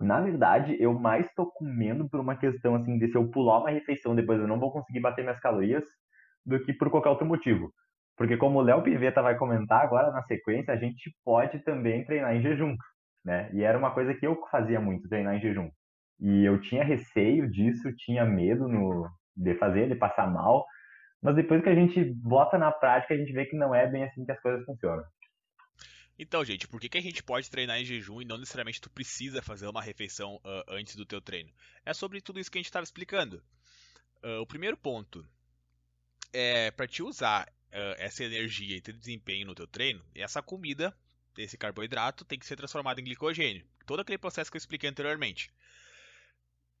na 0.00 0.20
verdade, 0.20 0.76
eu 0.80 0.92
mais 0.92 1.26
estou 1.26 1.50
comendo 1.52 2.08
por 2.08 2.20
uma 2.20 2.36
questão 2.36 2.74
assim 2.74 2.98
de 2.98 3.08
se 3.08 3.16
eu 3.16 3.30
pular 3.30 3.60
uma 3.60 3.70
refeição 3.70 4.14
depois 4.14 4.38
eu 4.40 4.46
não 4.46 4.60
vou 4.60 4.70
conseguir 4.72 5.00
bater 5.00 5.22
minhas 5.22 5.40
calorias 5.40 5.84
do 6.44 6.60
que 6.62 6.72
por 6.72 6.90
qualquer 6.90 7.10
outro 7.10 7.26
motivo. 7.26 7.72
Porque 8.16 8.36
como 8.36 8.58
o 8.58 8.62
Léo 8.62 8.82
Piveta 8.82 9.20
vai 9.22 9.36
comentar 9.36 9.82
agora 9.82 10.10
na 10.10 10.22
sequência, 10.22 10.72
a 10.72 10.76
gente 10.76 11.14
pode 11.24 11.58
também 11.60 12.04
treinar 12.04 12.34
em 12.34 12.40
jejum, 12.40 12.74
né? 13.24 13.50
E 13.52 13.62
era 13.62 13.78
uma 13.78 13.90
coisa 13.92 14.14
que 14.14 14.26
eu 14.26 14.40
fazia 14.50 14.80
muito, 14.80 15.08
treinar 15.08 15.34
em 15.36 15.40
jejum. 15.40 15.70
E 16.18 16.44
eu 16.44 16.60
tinha 16.60 16.82
receio 16.82 17.50
disso, 17.50 17.94
tinha 17.96 18.24
medo 18.24 18.66
no, 18.66 19.06
de 19.36 19.54
fazer, 19.56 19.88
de 19.88 19.94
passar 19.94 20.26
mal. 20.30 20.64
Mas 21.22 21.36
depois 21.36 21.62
que 21.62 21.68
a 21.68 21.74
gente 21.74 22.02
bota 22.04 22.56
na 22.56 22.72
prática, 22.72 23.12
a 23.12 23.16
gente 23.16 23.32
vê 23.32 23.44
que 23.44 23.56
não 23.56 23.74
é 23.74 23.86
bem 23.86 24.04
assim 24.04 24.24
que 24.24 24.32
as 24.32 24.40
coisas 24.40 24.64
funcionam. 24.64 25.04
Então, 26.18 26.42
gente, 26.42 26.66
por 26.66 26.80
que, 26.80 26.88
que 26.88 26.96
a 26.96 27.02
gente 27.02 27.22
pode 27.22 27.50
treinar 27.50 27.78
em 27.78 27.84
jejum 27.84 28.22
e 28.22 28.24
não 28.24 28.38
necessariamente 28.38 28.80
tu 28.80 28.88
precisa 28.88 29.42
fazer 29.42 29.66
uma 29.66 29.82
refeição 29.82 30.36
uh, 30.36 30.64
antes 30.68 30.96
do 30.96 31.04
teu 31.04 31.20
treino? 31.20 31.50
É 31.84 31.92
sobre 31.92 32.22
tudo 32.22 32.40
isso 32.40 32.50
que 32.50 32.56
a 32.56 32.60
gente 32.60 32.66
estava 32.66 32.84
explicando. 32.84 33.42
Uh, 34.24 34.40
o 34.40 34.46
primeiro 34.46 34.78
ponto 34.78 35.26
é 36.32 36.70
para 36.70 36.86
te 36.86 37.02
usar 37.02 37.46
essa 37.98 38.24
energia 38.24 38.76
e 38.76 38.80
ter 38.80 38.92
desempenho 38.92 39.46
no 39.46 39.54
teu 39.54 39.66
treino, 39.66 40.04
essa 40.14 40.42
comida, 40.42 40.96
esse 41.36 41.58
carboidrato, 41.58 42.24
tem 42.24 42.38
que 42.38 42.46
ser 42.46 42.56
transformado 42.56 42.98
em 42.98 43.04
glicogênio. 43.04 43.66
Todo 43.86 44.00
aquele 44.00 44.18
processo 44.18 44.50
que 44.50 44.56
eu 44.56 44.60
expliquei 44.60 44.88
anteriormente. 44.88 45.50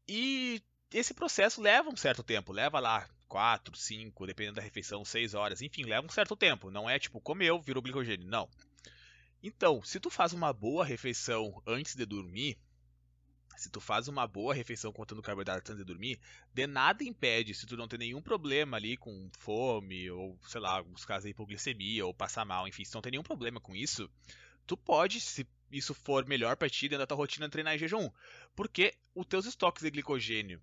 E 0.08 0.62
esse 0.92 1.12
processo 1.12 1.60
leva 1.60 1.88
um 1.88 1.96
certo 1.96 2.22
tempo, 2.22 2.52
leva 2.52 2.80
lá 2.80 3.08
4, 3.28 3.76
5, 3.76 4.26
dependendo 4.26 4.56
da 4.56 4.62
refeição, 4.62 5.04
6 5.04 5.34
horas, 5.34 5.60
enfim, 5.60 5.82
leva 5.82 6.06
um 6.06 6.10
certo 6.10 6.36
tempo. 6.36 6.70
Não 6.70 6.88
é 6.88 6.98
tipo, 6.98 7.20
comeu, 7.20 7.60
virou 7.60 7.82
glicogênio. 7.82 8.26
Não. 8.26 8.48
Então, 9.42 9.82
se 9.82 10.00
tu 10.00 10.10
faz 10.10 10.32
uma 10.32 10.52
boa 10.52 10.84
refeição 10.84 11.62
antes 11.66 11.94
de 11.94 12.06
dormir, 12.06 12.56
se 13.56 13.70
tu 13.70 13.80
faz 13.80 14.08
uma 14.08 14.26
boa 14.26 14.54
refeição 14.54 14.92
contando 14.92 15.22
carboidrato 15.22 15.72
antes 15.72 15.76
de 15.76 15.84
dormir, 15.84 16.20
de 16.52 16.66
nada 16.66 17.02
impede, 17.02 17.54
se 17.54 17.66
tu 17.66 17.76
não 17.76 17.88
tem 17.88 17.98
nenhum 17.98 18.22
problema 18.22 18.76
ali 18.76 18.96
com 18.96 19.28
fome, 19.38 20.10
ou 20.10 20.38
sei 20.46 20.60
lá, 20.60 20.78
alguns 20.78 21.04
casos 21.04 21.24
de 21.24 21.30
hipoglicemia, 21.30 22.04
ou 22.04 22.14
passar 22.14 22.44
mal, 22.44 22.68
enfim, 22.68 22.84
se 22.84 22.94
não 22.94 23.02
tem 23.02 23.12
nenhum 23.12 23.22
problema 23.22 23.60
com 23.60 23.74
isso, 23.74 24.10
tu 24.66 24.76
pode, 24.76 25.20
se 25.20 25.46
isso 25.70 25.94
for 25.94 26.26
melhor 26.26 26.56
para 26.56 26.70
ti 26.70 26.88
dentro 26.88 26.98
da 26.98 27.06
tua 27.06 27.16
rotina, 27.16 27.48
treinar 27.48 27.74
em 27.74 27.78
jejum. 27.78 28.10
Porque 28.54 28.94
os 29.14 29.26
teus 29.26 29.46
estoques 29.46 29.82
de 29.82 29.90
glicogênio 29.90 30.60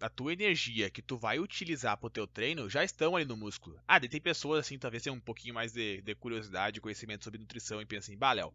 a 0.00 0.08
tua 0.08 0.32
energia 0.32 0.90
que 0.90 1.02
tu 1.02 1.18
vai 1.18 1.38
utilizar 1.38 1.96
pro 1.98 2.08
teu 2.08 2.26
treino 2.26 2.70
já 2.70 2.82
estão 2.82 3.16
ali 3.16 3.26
no 3.26 3.36
músculo. 3.36 3.78
Ah, 3.86 4.00
tem 4.00 4.20
pessoas 4.20 4.60
assim, 4.60 4.78
talvez 4.78 5.02
tenham 5.02 5.16
um 5.16 5.20
pouquinho 5.20 5.54
mais 5.54 5.72
de, 5.72 6.00
de 6.00 6.14
curiosidade, 6.14 6.80
conhecimento 6.80 7.24
sobre 7.24 7.38
nutrição 7.38 7.80
e 7.82 7.86
pensam 7.86 8.12
assim, 8.12 8.18
bah, 8.18 8.32
Léo, 8.32 8.52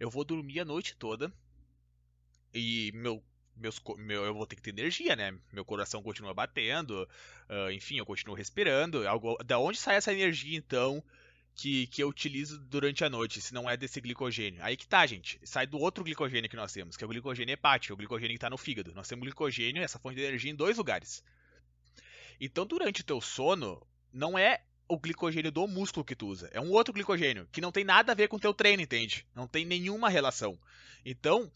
eu 0.00 0.10
vou 0.10 0.24
dormir 0.24 0.60
a 0.60 0.64
noite 0.64 0.96
toda 0.96 1.32
e 2.56 2.90
meu, 2.92 3.22
meus, 3.56 3.80
meu, 3.98 4.24
eu 4.24 4.34
vou 4.34 4.46
ter 4.46 4.56
que 4.56 4.62
ter 4.62 4.70
energia, 4.70 5.14
né? 5.14 5.36
Meu 5.52 5.64
coração 5.64 6.02
continua 6.02 6.34
batendo, 6.34 7.08
uh, 7.48 7.70
enfim, 7.70 7.98
eu 7.98 8.06
continuo 8.06 8.34
respirando. 8.34 9.06
Algo, 9.06 9.36
da 9.44 9.58
onde 9.58 9.78
sai 9.78 9.96
essa 9.96 10.12
energia, 10.12 10.56
então, 10.56 11.02
que, 11.54 11.86
que 11.86 12.02
eu 12.02 12.08
utilizo 12.08 12.58
durante 12.60 13.04
a 13.04 13.10
noite, 13.10 13.40
se 13.40 13.54
não 13.54 13.68
é 13.68 13.76
desse 13.76 14.00
glicogênio. 14.00 14.62
Aí 14.62 14.76
que 14.76 14.86
tá, 14.86 15.06
gente. 15.06 15.40
Sai 15.42 15.66
do 15.66 15.78
outro 15.78 16.04
glicogênio 16.04 16.50
que 16.50 16.56
nós 16.56 16.72
temos, 16.72 16.96
que 16.96 17.04
é 17.04 17.06
o 17.06 17.10
glicogênio 17.10 17.52
hepático, 17.52 17.94
o 17.94 17.96
glicogênio 17.96 18.34
que 18.34 18.36
está 18.36 18.50
no 18.50 18.58
fígado. 18.58 18.94
Nós 18.94 19.08
temos 19.08 19.24
glicogênio, 19.24 19.82
essa 19.82 19.98
fonte 19.98 20.16
de 20.16 20.22
energia, 20.22 20.50
em 20.50 20.54
dois 20.54 20.76
lugares. 20.76 21.24
Então, 22.40 22.66
durante 22.66 23.00
o 23.00 23.04
teu 23.04 23.20
sono, 23.20 23.84
não 24.12 24.38
é 24.38 24.62
o 24.88 24.98
glicogênio 24.98 25.50
do 25.50 25.66
músculo 25.66 26.04
que 26.04 26.14
tu 26.14 26.28
usa. 26.28 26.48
É 26.52 26.60
um 26.60 26.70
outro 26.70 26.92
glicogênio, 26.92 27.48
que 27.50 27.60
não 27.60 27.72
tem 27.72 27.84
nada 27.84 28.12
a 28.12 28.14
ver 28.14 28.28
com 28.28 28.36
o 28.36 28.40
teu 28.40 28.54
treino, 28.54 28.82
entende? 28.82 29.26
Não 29.34 29.48
tem 29.48 29.64
nenhuma 29.64 30.08
relação. 30.08 30.58
Então, 31.04 31.50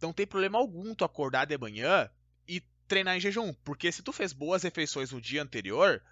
não 0.00 0.12
tem 0.12 0.26
problema 0.26 0.58
algum 0.58 0.94
tu 0.94 1.04
acordar 1.04 1.46
de 1.46 1.56
manhã 1.58 2.10
e 2.46 2.60
treinar 2.86 3.16
em 3.16 3.20
jejum. 3.20 3.52
Porque 3.64 3.90
se 3.92 4.02
tu 4.02 4.12
fez 4.12 4.32
boas 4.32 4.62
refeições 4.62 5.12
no 5.12 5.20
dia 5.20 5.42
anterior, 5.42 6.02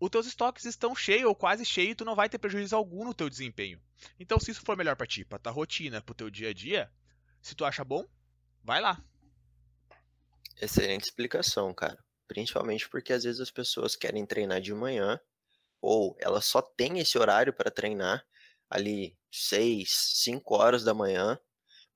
os 0.00 0.10
teus 0.10 0.26
estoques 0.26 0.64
estão 0.64 0.94
cheios 0.94 1.28
ou 1.28 1.34
quase 1.34 1.64
cheios 1.64 1.92
e 1.92 1.94
tu 1.94 2.04
não 2.04 2.14
vai 2.14 2.28
ter 2.28 2.38
prejuízo 2.38 2.76
algum 2.76 3.04
no 3.04 3.14
teu 3.14 3.28
desempenho. 3.28 3.80
Então, 4.18 4.38
se 4.38 4.50
isso 4.50 4.62
for 4.62 4.76
melhor 4.76 4.96
para 4.96 5.06
ti, 5.06 5.24
para 5.24 5.38
tua 5.38 5.52
rotina, 5.52 6.00
para 6.00 6.12
o 6.12 6.16
teu 6.16 6.30
dia 6.30 6.50
a 6.50 6.54
dia, 6.54 6.90
se 7.42 7.54
tu 7.54 7.64
acha 7.64 7.84
bom, 7.84 8.06
vai 8.62 8.80
lá. 8.80 9.02
Excelente 10.60 11.04
explicação, 11.04 11.72
cara. 11.72 11.98
Principalmente 12.26 12.88
porque 12.88 13.12
às 13.12 13.24
vezes 13.24 13.40
as 13.40 13.50
pessoas 13.50 13.96
querem 13.96 14.26
treinar 14.26 14.60
de 14.60 14.74
manhã 14.74 15.18
ou 15.80 16.16
elas 16.20 16.44
só 16.44 16.60
têm 16.60 16.98
esse 16.98 17.16
horário 17.18 17.52
para 17.52 17.70
treinar 17.70 18.24
ali 18.68 19.16
6, 19.32 19.88
5 20.24 20.54
horas 20.54 20.84
da 20.84 20.92
manhã, 20.92 21.38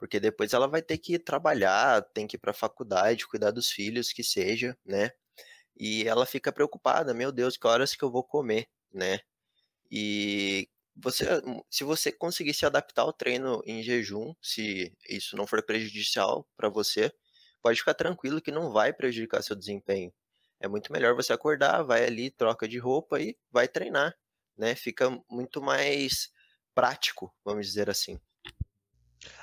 porque 0.02 0.18
depois 0.18 0.52
ela 0.52 0.66
vai 0.66 0.82
ter 0.82 0.98
que 0.98 1.16
trabalhar, 1.16 2.02
tem 2.12 2.26
que 2.26 2.34
ir 2.34 2.38
para 2.40 2.50
a 2.50 2.54
faculdade, 2.54 3.24
cuidar 3.24 3.52
dos 3.52 3.70
filhos, 3.70 4.12
que 4.12 4.24
seja, 4.24 4.76
né? 4.84 5.12
E 5.76 6.08
ela 6.08 6.26
fica 6.26 6.50
preocupada, 6.50 7.14
meu 7.14 7.30
Deus, 7.30 7.56
que 7.56 7.68
horas 7.68 7.94
que 7.94 8.02
eu 8.02 8.10
vou 8.10 8.24
comer, 8.24 8.68
né? 8.92 9.20
E 9.88 10.68
você, 10.96 11.24
se 11.70 11.84
você 11.84 12.10
conseguir 12.10 12.52
se 12.52 12.66
adaptar 12.66 13.02
ao 13.02 13.12
treino 13.12 13.62
em 13.64 13.80
jejum, 13.80 14.34
se 14.42 14.92
isso 15.08 15.36
não 15.36 15.46
for 15.46 15.62
prejudicial 15.62 16.48
para 16.56 16.68
você, 16.68 17.12
pode 17.62 17.78
ficar 17.78 17.94
tranquilo 17.94 18.42
que 18.42 18.50
não 18.50 18.72
vai 18.72 18.92
prejudicar 18.92 19.40
seu 19.40 19.54
desempenho. 19.54 20.12
É 20.58 20.66
muito 20.66 20.92
melhor 20.92 21.14
você 21.14 21.32
acordar, 21.32 21.82
vai 21.84 22.04
ali, 22.04 22.28
troca 22.28 22.66
de 22.66 22.78
roupa 22.78 23.20
e 23.20 23.38
vai 23.52 23.68
treinar, 23.68 24.12
né? 24.58 24.74
Fica 24.74 25.16
muito 25.30 25.62
mais 25.62 26.28
prático, 26.74 27.32
vamos 27.44 27.68
dizer 27.68 27.88
assim. 27.88 28.18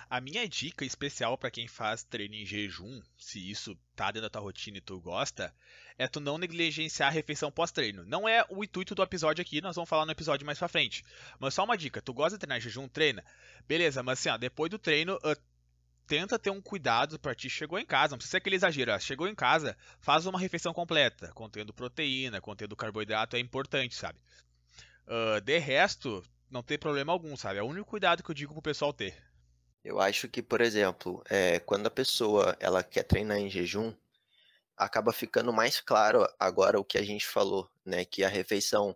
A 0.10 0.20
minha 0.20 0.50
dica 0.50 0.84
especial 0.84 1.38
para 1.38 1.52
quem 1.52 1.68
faz 1.68 2.02
treino 2.02 2.34
em 2.34 2.44
jejum, 2.44 3.00
se 3.16 3.52
isso 3.52 3.78
tá 3.96 4.08
dentro 4.08 4.24
da 4.24 4.30
tua 4.30 4.42
rotina 4.42 4.80
e 4.80 4.82
tu 4.82 5.00
gosta, 5.00 5.54
é 6.00 6.08
tu 6.08 6.20
não 6.20 6.40
negligenciar 6.40 7.10
a 7.10 7.12
refeição 7.12 7.52
pós-treino. 7.52 8.04
Não 8.06 8.28
é 8.28 8.44
o 8.50 8.64
intuito 8.64 8.96
do 8.96 9.04
episódio 9.04 9.44
aqui, 9.44 9.62
nós 9.62 9.76
vamos 9.76 9.88
falar 9.88 10.08
no 10.08 10.12
episódio 10.12 10.48
mais 10.48 10.58
pra 10.58 10.68
frente. 10.68 11.06
Mas 11.38 11.54
só 11.54 11.64
uma 11.64 11.78
dica, 11.78 12.02
tu 12.02 12.12
gosta 12.12 12.38
de 12.38 12.40
treinar 12.40 12.58
em 12.58 12.62
jejum, 12.62 12.88
treina. 12.88 13.24
Beleza, 13.68 14.02
mas 14.02 14.18
assim, 14.18 14.30
ó, 14.30 14.38
depois 14.38 14.72
do 14.72 14.80
treino, 14.80 15.16
uh, 15.18 15.40
tenta 16.08 16.40
ter 16.40 16.50
um 16.50 16.60
cuidado 16.60 17.20
para 17.20 17.36
ti. 17.36 17.48
Chegou 17.48 17.78
em 17.78 17.86
casa, 17.86 18.14
não 18.14 18.18
precisa 18.18 18.32
ser 18.32 18.38
aquele 18.38 18.56
exagero. 18.56 18.92
Ó, 18.92 18.98
chegou 18.98 19.28
em 19.28 19.36
casa, 19.36 19.78
faz 20.00 20.26
uma 20.26 20.40
refeição 20.40 20.74
completa, 20.74 21.32
contendo 21.34 21.72
proteína, 21.72 22.42
contendo 22.42 22.76
carboidrato, 22.76 23.36
é 23.36 23.40
importante, 23.40 23.94
sabe? 23.94 24.18
Uh, 25.06 25.40
de 25.40 25.60
resto, 25.60 26.24
não 26.50 26.64
tem 26.64 26.80
problema 26.80 27.14
algum, 27.14 27.38
sabe? 27.38 27.60
É 27.60 27.62
o 27.62 27.68
único 27.68 27.88
cuidado 27.88 28.24
que 28.24 28.32
eu 28.32 28.36
digo 28.36 28.54
pro 28.54 28.62
pessoal 28.64 28.92
ter. 28.92 29.29
Eu 29.84 30.00
acho 30.00 30.28
que, 30.28 30.42
por 30.42 30.62
exemplo, 30.62 31.24
é, 31.30 31.60
quando 31.60 31.88
a 31.88 31.92
pessoa 31.92 32.56
ela 32.60 32.84
quer 32.84 33.04
treinar 33.04 33.38
em 33.38 33.50
jejum, 33.50 33.94
acaba 34.76 35.14
ficando 35.14 35.54
mais 35.54 35.80
claro 35.80 36.28
agora 36.40 36.80
o 36.80 36.84
que 36.84 36.98
a 36.98 37.04
gente 37.04 37.26
falou, 37.28 37.70
né? 37.86 38.04
Que 38.06 38.24
a 38.24 38.30
refeição 38.30 38.96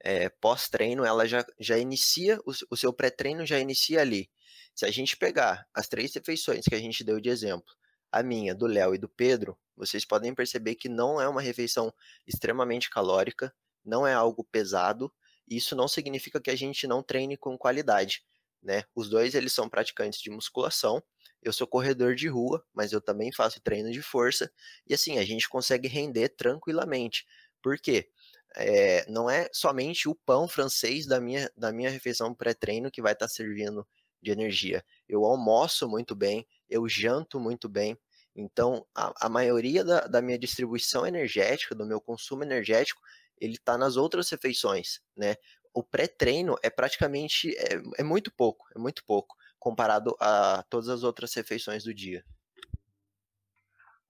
é, 0.00 0.28
pós-treino 0.28 1.04
ela 1.04 1.26
já, 1.26 1.44
já 1.60 1.78
inicia, 1.78 2.38
o, 2.46 2.52
o 2.70 2.76
seu 2.76 2.92
pré-treino 2.92 3.44
já 3.44 3.58
inicia 3.58 4.00
ali. 4.00 4.30
Se 4.74 4.86
a 4.86 4.90
gente 4.90 5.16
pegar 5.16 5.66
as 5.74 5.86
três 5.86 6.14
refeições 6.14 6.64
que 6.64 6.74
a 6.74 6.78
gente 6.78 7.04
deu 7.04 7.20
de 7.20 7.28
exemplo, 7.28 7.74
a 8.10 8.22
minha, 8.22 8.54
do 8.54 8.66
Léo 8.66 8.94
e 8.94 8.98
do 8.98 9.08
Pedro, 9.08 9.58
vocês 9.76 10.04
podem 10.04 10.34
perceber 10.34 10.76
que 10.76 10.88
não 10.88 11.20
é 11.20 11.28
uma 11.28 11.42
refeição 11.42 11.92
extremamente 12.26 12.88
calórica, 12.90 13.54
não 13.84 14.06
é 14.06 14.14
algo 14.14 14.44
pesado, 14.44 15.12
e 15.48 15.56
isso 15.56 15.76
não 15.76 15.88
significa 15.88 16.40
que 16.40 16.50
a 16.50 16.56
gente 16.56 16.86
não 16.86 17.02
treine 17.02 17.36
com 17.36 17.56
qualidade 17.58 18.22
né? 18.62 18.84
Os 18.94 19.08
dois 19.08 19.34
eles 19.34 19.52
são 19.52 19.68
praticantes 19.68 20.20
de 20.20 20.30
musculação. 20.30 21.02
Eu 21.42 21.52
sou 21.52 21.66
corredor 21.66 22.14
de 22.14 22.28
rua, 22.28 22.64
mas 22.72 22.92
eu 22.92 23.00
também 23.00 23.32
faço 23.32 23.60
treino 23.60 23.90
de 23.90 24.00
força 24.00 24.50
e 24.86 24.94
assim 24.94 25.18
a 25.18 25.24
gente 25.24 25.48
consegue 25.48 25.88
render 25.88 26.28
tranquilamente. 26.30 27.26
Por 27.60 27.78
quê? 27.78 28.08
É, 28.54 29.04
não 29.10 29.28
é 29.30 29.48
somente 29.52 30.08
o 30.08 30.14
pão 30.14 30.46
francês 30.46 31.06
da 31.06 31.20
minha, 31.20 31.50
da 31.56 31.72
minha 31.72 31.90
refeição 31.90 32.34
pré-treino 32.34 32.90
que 32.90 33.02
vai 33.02 33.12
estar 33.12 33.26
tá 33.26 33.32
servindo 33.32 33.86
de 34.20 34.30
energia. 34.30 34.84
Eu 35.08 35.24
almoço 35.24 35.88
muito 35.88 36.14
bem, 36.14 36.46
eu 36.68 36.88
janto 36.88 37.40
muito 37.40 37.68
bem. 37.68 37.98
Então, 38.34 38.86
a, 38.94 39.26
a 39.26 39.28
maioria 39.28 39.84
da, 39.84 40.06
da 40.06 40.22
minha 40.22 40.38
distribuição 40.38 41.06
energética, 41.06 41.74
do 41.74 41.84
meu 41.84 42.00
consumo 42.00 42.42
energético, 42.42 43.00
ele 43.38 43.54
está 43.54 43.76
nas 43.76 43.96
outras 43.96 44.30
refeições, 44.30 45.00
né? 45.16 45.36
O 45.74 45.82
pré-treino 45.82 46.56
é 46.62 46.70
praticamente 46.70 47.50
é, 47.56 48.00
é, 48.00 48.02
muito 48.02 48.32
pouco, 48.34 48.66
é 48.74 48.78
muito 48.78 49.02
pouco 49.06 49.34
comparado 49.58 50.14
a 50.20 50.64
todas 50.68 50.88
as 50.88 51.02
outras 51.02 51.34
refeições 51.34 51.84
do 51.84 51.94
dia. 51.94 52.22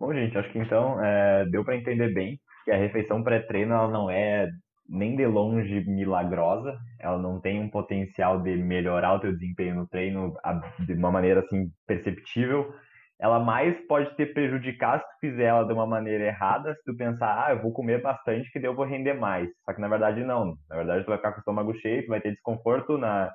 Bom, 0.00 0.12
gente, 0.12 0.37
acho 0.37 0.50
que 0.50 0.59
então 0.59 1.02
é, 1.04 1.45
deu 1.47 1.64
para 1.64 1.76
entender 1.76 2.12
bem 2.12 2.40
que 2.64 2.71
a 2.71 2.76
refeição 2.76 3.23
pré-treino 3.23 3.75
ela 3.75 3.88
não 3.88 4.11
é 4.11 4.49
nem 4.88 5.16
de 5.16 5.26
longe 5.26 5.85
milagrosa, 5.87 6.78
ela 6.99 7.19
não 7.19 7.40
tem 7.40 7.61
um 7.61 7.71
potencial 7.71 8.42
de 8.42 8.57
melhorar 8.57 9.14
o 9.14 9.21
teu 9.21 9.33
desempenho 9.33 9.76
no 9.76 9.88
treino 9.88 10.35
de 10.81 10.92
uma 10.95 11.11
maneira 11.11 11.40
assim 11.40 11.71
perceptível, 11.87 12.75
ela 13.23 13.38
mais 13.38 13.79
pode 13.87 14.12
te 14.17 14.26
prejudicar 14.26 14.99
se 14.99 15.07
tu 15.07 15.21
fizer 15.21 15.45
ela 15.45 15.64
de 15.64 15.73
uma 15.73 15.87
maneira 15.87 16.25
errada, 16.25 16.75
se 16.75 16.83
tu 16.83 16.97
pensar, 16.97 17.47
ah, 17.47 17.52
eu 17.52 17.62
vou 17.62 17.73
comer 17.73 18.02
bastante 18.02 18.50
que 18.50 18.59
daí 18.59 18.69
eu 18.69 18.75
vou 18.75 18.85
render 18.85 19.14
mais. 19.14 19.49
Só 19.64 19.73
que 19.73 19.81
na 19.81 19.87
verdade 19.87 20.25
não. 20.25 20.59
Na 20.69 20.75
verdade 20.75 21.05
tu 21.05 21.07
vai 21.07 21.19
ficar 21.19 21.31
com 21.31 21.37
o 21.37 21.38
estômago 21.38 21.73
cheio, 21.76 22.02
tu 22.05 22.09
vai 22.09 22.21
ter 22.21 22.33
desconforto 22.33 22.99
na 22.99 23.33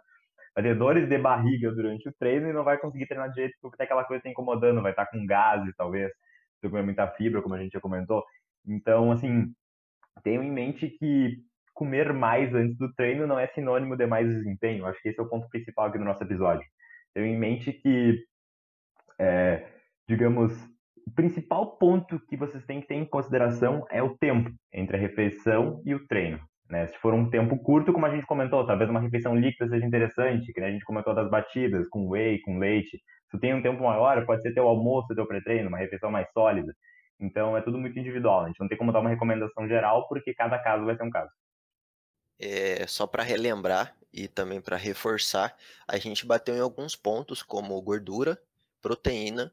vai 0.53 0.61
ter 0.61 0.75
dores 0.75 1.07
de 1.07 1.17
barriga 1.17 1.71
durante 1.71 2.09
o 2.09 2.13
treino 2.19 2.49
e 2.49 2.53
não 2.53 2.65
vai 2.65 2.77
conseguir 2.77 3.07
treinar 3.07 3.31
direito 3.31 3.55
porque 3.61 3.77
tem 3.77 3.85
aquela 3.85 4.03
coisa 4.03 4.21
te 4.21 4.29
incomodando, 4.29 4.81
vai 4.81 4.91
estar 4.91 5.05
com 5.05 5.25
gases, 5.25 5.73
talvez, 5.77 6.09
se 6.09 6.61
tu 6.63 6.69
comer 6.69 6.83
muita 6.83 7.07
fibra, 7.11 7.41
como 7.41 7.55
a 7.55 7.59
gente 7.59 7.71
já 7.71 7.79
comentou. 7.79 8.25
Então, 8.67 9.09
assim, 9.13 9.53
tenho 10.21 10.43
em 10.43 10.51
mente 10.51 10.89
que 10.89 11.37
comer 11.73 12.11
mais 12.11 12.53
antes 12.53 12.77
do 12.77 12.93
treino 12.93 13.25
não 13.25 13.39
é 13.39 13.47
sinônimo 13.47 13.95
de 13.95 14.05
mais 14.05 14.27
desempenho. 14.27 14.85
Acho 14.85 15.01
que 15.01 15.09
esse 15.09 15.19
é 15.19 15.23
o 15.23 15.29
ponto 15.29 15.47
principal 15.47 15.85
aqui 15.85 15.97
do 15.97 16.03
nosso 16.03 16.23
episódio. 16.23 16.65
Tenho 17.13 17.27
em 17.27 17.37
mente 17.37 17.71
que 17.71 18.25
é, 19.19 19.76
digamos, 20.07 20.53
o 21.05 21.11
principal 21.11 21.77
ponto 21.77 22.19
que 22.27 22.37
vocês 22.37 22.65
têm 22.65 22.81
que 22.81 22.87
ter 22.87 22.95
em 22.95 23.05
consideração 23.05 23.85
é 23.89 24.01
o 24.01 24.17
tempo 24.17 24.51
entre 24.73 24.97
a 24.97 24.99
refeição 24.99 25.81
e 25.85 25.93
o 25.93 26.05
treino. 26.07 26.39
Né? 26.69 26.87
Se 26.87 26.97
for 26.97 27.13
um 27.13 27.29
tempo 27.29 27.57
curto, 27.59 27.93
como 27.93 28.05
a 28.05 28.13
gente 28.13 28.25
comentou, 28.25 28.65
talvez 28.65 28.89
uma 28.89 28.99
refeição 28.99 29.35
líquida 29.35 29.69
seja 29.69 29.85
interessante, 29.85 30.51
que 30.51 30.59
né, 30.59 30.67
a 30.67 30.71
gente 30.71 30.83
comentou 30.83 31.15
das 31.15 31.29
batidas, 31.29 31.87
com 31.89 32.09
whey, 32.09 32.41
com 32.41 32.57
leite. 32.59 33.01
Se 33.31 33.39
tem 33.39 33.53
um 33.53 33.61
tempo 33.61 33.83
maior, 33.83 34.25
pode 34.25 34.41
ser 34.41 34.53
teu 34.53 34.67
almoço, 34.67 35.15
teu 35.15 35.25
pré-treino, 35.25 35.69
uma 35.69 35.77
refeição 35.77 36.11
mais 36.11 36.29
sólida. 36.31 36.73
Então 37.19 37.55
é 37.55 37.61
tudo 37.61 37.77
muito 37.77 37.97
individual. 37.97 38.43
A 38.43 38.47
gente 38.47 38.59
não 38.59 38.67
tem 38.67 38.77
como 38.77 38.91
dar 38.91 38.99
uma 38.99 39.09
recomendação 39.09 39.67
geral, 39.67 40.07
porque 40.07 40.33
cada 40.33 40.59
caso 40.59 40.85
vai 40.85 40.95
ser 40.95 41.03
um 41.03 41.09
caso. 41.09 41.31
É, 42.39 42.85
só 42.85 43.07
para 43.07 43.23
relembrar 43.23 43.95
e 44.13 44.27
também 44.27 44.61
para 44.61 44.77
reforçar, 44.77 45.55
a 45.87 45.97
gente 45.97 46.25
bateu 46.25 46.55
em 46.55 46.59
alguns 46.59 46.95
pontos 46.95 47.41
como 47.41 47.81
gordura, 47.81 48.37
proteína 48.81 49.51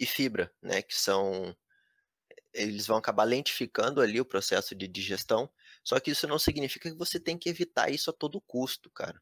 e 0.00 0.06
fibra, 0.06 0.50
né, 0.62 0.82
que 0.82 0.96
são 0.96 1.54
eles 2.52 2.86
vão 2.86 2.96
acabar 2.96 3.24
lentificando 3.24 4.00
ali 4.00 4.20
o 4.20 4.24
processo 4.24 4.74
de 4.74 4.88
digestão, 4.88 5.48
só 5.84 6.00
que 6.00 6.10
isso 6.10 6.26
não 6.26 6.38
significa 6.38 6.90
que 6.90 6.96
você 6.96 7.20
tem 7.20 7.38
que 7.38 7.48
evitar 7.48 7.90
isso 7.90 8.10
a 8.10 8.12
todo 8.12 8.40
custo, 8.40 8.90
cara. 8.90 9.20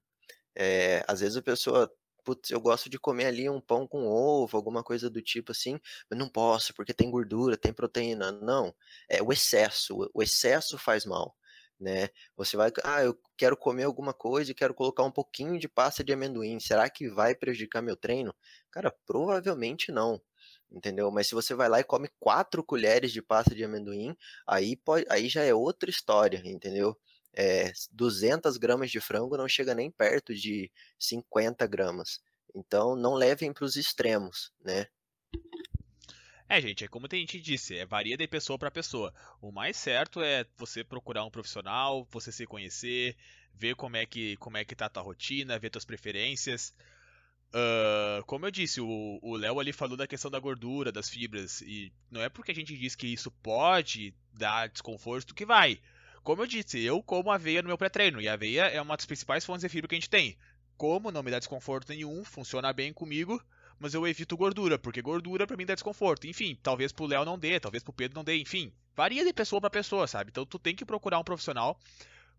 É, 0.56 1.04
às 1.06 1.20
vezes 1.20 1.36
a 1.36 1.42
pessoa, 1.42 1.92
putz, 2.24 2.50
eu 2.50 2.60
gosto 2.60 2.88
de 2.88 2.98
comer 2.98 3.26
ali 3.26 3.48
um 3.48 3.60
pão 3.60 3.86
com 3.86 4.06
ovo, 4.06 4.56
alguma 4.56 4.82
coisa 4.82 5.10
do 5.10 5.22
tipo 5.22 5.52
assim, 5.52 5.78
mas 6.10 6.18
não 6.18 6.28
posso 6.28 6.74
porque 6.74 6.94
tem 6.94 7.10
gordura, 7.10 7.56
tem 7.56 7.72
proteína. 7.72 8.32
Não, 8.32 8.74
é 9.08 9.22
o 9.22 9.32
excesso, 9.32 10.10
o 10.14 10.22
excesso 10.22 10.78
faz 10.78 11.04
mal. 11.04 11.36
Né? 11.80 12.08
Você 12.36 12.56
vai, 12.56 12.72
ah, 12.84 13.04
eu 13.04 13.16
quero 13.36 13.56
comer 13.56 13.84
alguma 13.84 14.12
coisa 14.12 14.50
e 14.50 14.54
quero 14.54 14.74
colocar 14.74 15.04
um 15.04 15.12
pouquinho 15.12 15.58
de 15.58 15.68
pasta 15.68 16.02
de 16.02 16.12
amendoim. 16.12 16.58
Será 16.60 16.90
que 16.90 17.08
vai 17.08 17.34
prejudicar 17.36 17.82
meu 17.82 17.96
treino? 17.96 18.34
Cara, 18.70 18.92
provavelmente 19.06 19.92
não 19.92 20.20
entendeu? 20.70 21.10
Mas 21.10 21.26
se 21.28 21.34
você 21.34 21.54
vai 21.54 21.68
lá 21.68 21.80
e 21.80 21.84
come 21.84 22.08
quatro 22.18 22.62
colheres 22.62 23.12
de 23.12 23.22
pasta 23.22 23.54
de 23.54 23.64
amendoim, 23.64 24.16
aí, 24.46 24.76
pode, 24.76 25.06
aí 25.08 25.28
já 25.28 25.42
é 25.42 25.54
outra 25.54 25.90
história, 25.90 26.42
entendeu? 26.44 26.96
É, 27.34 27.72
200 27.92 28.56
gramas 28.56 28.90
de 28.90 29.00
frango 29.00 29.36
não 29.36 29.48
chega 29.48 29.74
nem 29.74 29.90
perto 29.90 30.34
de 30.34 30.70
50 30.98 31.66
gramas. 31.66 32.20
Então, 32.54 32.96
não 32.96 33.14
levem 33.14 33.52
para 33.52 33.64
os 33.64 33.76
extremos, 33.76 34.52
né? 34.64 34.86
É, 36.48 36.60
gente, 36.62 36.82
é 36.82 36.88
como 36.88 37.06
a 37.10 37.14
gente 37.14 37.38
disse, 37.38 37.76
é, 37.76 37.84
varia 37.84 38.16
de 38.16 38.26
pessoa 38.26 38.58
para 38.58 38.70
pessoa. 38.70 39.12
O 39.40 39.52
mais 39.52 39.76
certo 39.76 40.22
é 40.22 40.46
você 40.56 40.82
procurar 40.82 41.24
um 41.24 41.30
profissional, 41.30 42.08
você 42.10 42.32
se 42.32 42.46
conhecer, 42.46 43.14
ver 43.54 43.74
como 43.74 43.96
é 43.96 44.06
que 44.06 44.36
como 44.38 44.56
é 44.56 44.64
que 44.64 44.74
tá 44.74 44.86
a 44.86 44.88
tua 44.88 45.02
rotina, 45.02 45.58
ver 45.58 45.68
tuas 45.68 45.84
preferências. 45.84 46.74
Uh, 47.48 48.22
como 48.26 48.44
eu 48.44 48.50
disse, 48.50 48.80
o 48.80 49.36
Léo 49.36 49.58
ali 49.58 49.72
falou 49.72 49.96
da 49.96 50.06
questão 50.06 50.30
da 50.30 50.38
gordura, 50.38 50.92
das 50.92 51.08
fibras, 51.08 51.62
e 51.62 51.90
não 52.10 52.20
é 52.20 52.28
porque 52.28 52.52
a 52.52 52.54
gente 52.54 52.76
diz 52.76 52.94
que 52.94 53.06
isso 53.06 53.30
pode 53.42 54.14
dar 54.34 54.68
desconforto 54.68 55.34
que 55.34 55.46
vai. 55.46 55.80
Como 56.22 56.42
eu 56.42 56.46
disse, 56.46 56.78
eu 56.80 57.02
como 57.02 57.30
aveia 57.30 57.62
no 57.62 57.68
meu 57.68 57.78
pré-treino, 57.78 58.20
e 58.20 58.28
a 58.28 58.34
aveia 58.34 58.64
é 58.64 58.80
uma 58.80 58.96
das 58.96 59.06
principais 59.06 59.46
fontes 59.46 59.62
de 59.62 59.68
fibra 59.68 59.88
que 59.88 59.94
a 59.94 59.98
gente 59.98 60.10
tem. 60.10 60.36
Como 60.76 61.10
não 61.10 61.22
me 61.22 61.30
dá 61.30 61.38
desconforto 61.38 61.88
nenhum, 61.88 62.22
funciona 62.22 62.72
bem 62.72 62.92
comigo, 62.92 63.42
mas 63.78 63.94
eu 63.94 64.06
evito 64.06 64.36
gordura, 64.36 64.78
porque 64.78 65.00
gordura 65.00 65.46
para 65.46 65.56
mim 65.56 65.64
dá 65.64 65.74
desconforto. 65.74 66.26
Enfim, 66.26 66.58
talvez 66.62 66.92
pro 66.92 67.06
Léo 67.06 67.24
não 67.24 67.38
dê, 67.38 67.58
talvez 67.58 67.82
pro 67.82 67.92
Pedro 67.92 68.16
não 68.16 68.24
dê, 68.24 68.36
enfim. 68.36 68.70
Varia 68.94 69.24
de 69.24 69.32
pessoa 69.32 69.60
para 69.60 69.70
pessoa, 69.70 70.06
sabe? 70.06 70.30
Então 70.30 70.44
tu 70.44 70.58
tem 70.58 70.74
que 70.74 70.84
procurar 70.84 71.18
um 71.18 71.24
profissional 71.24 71.80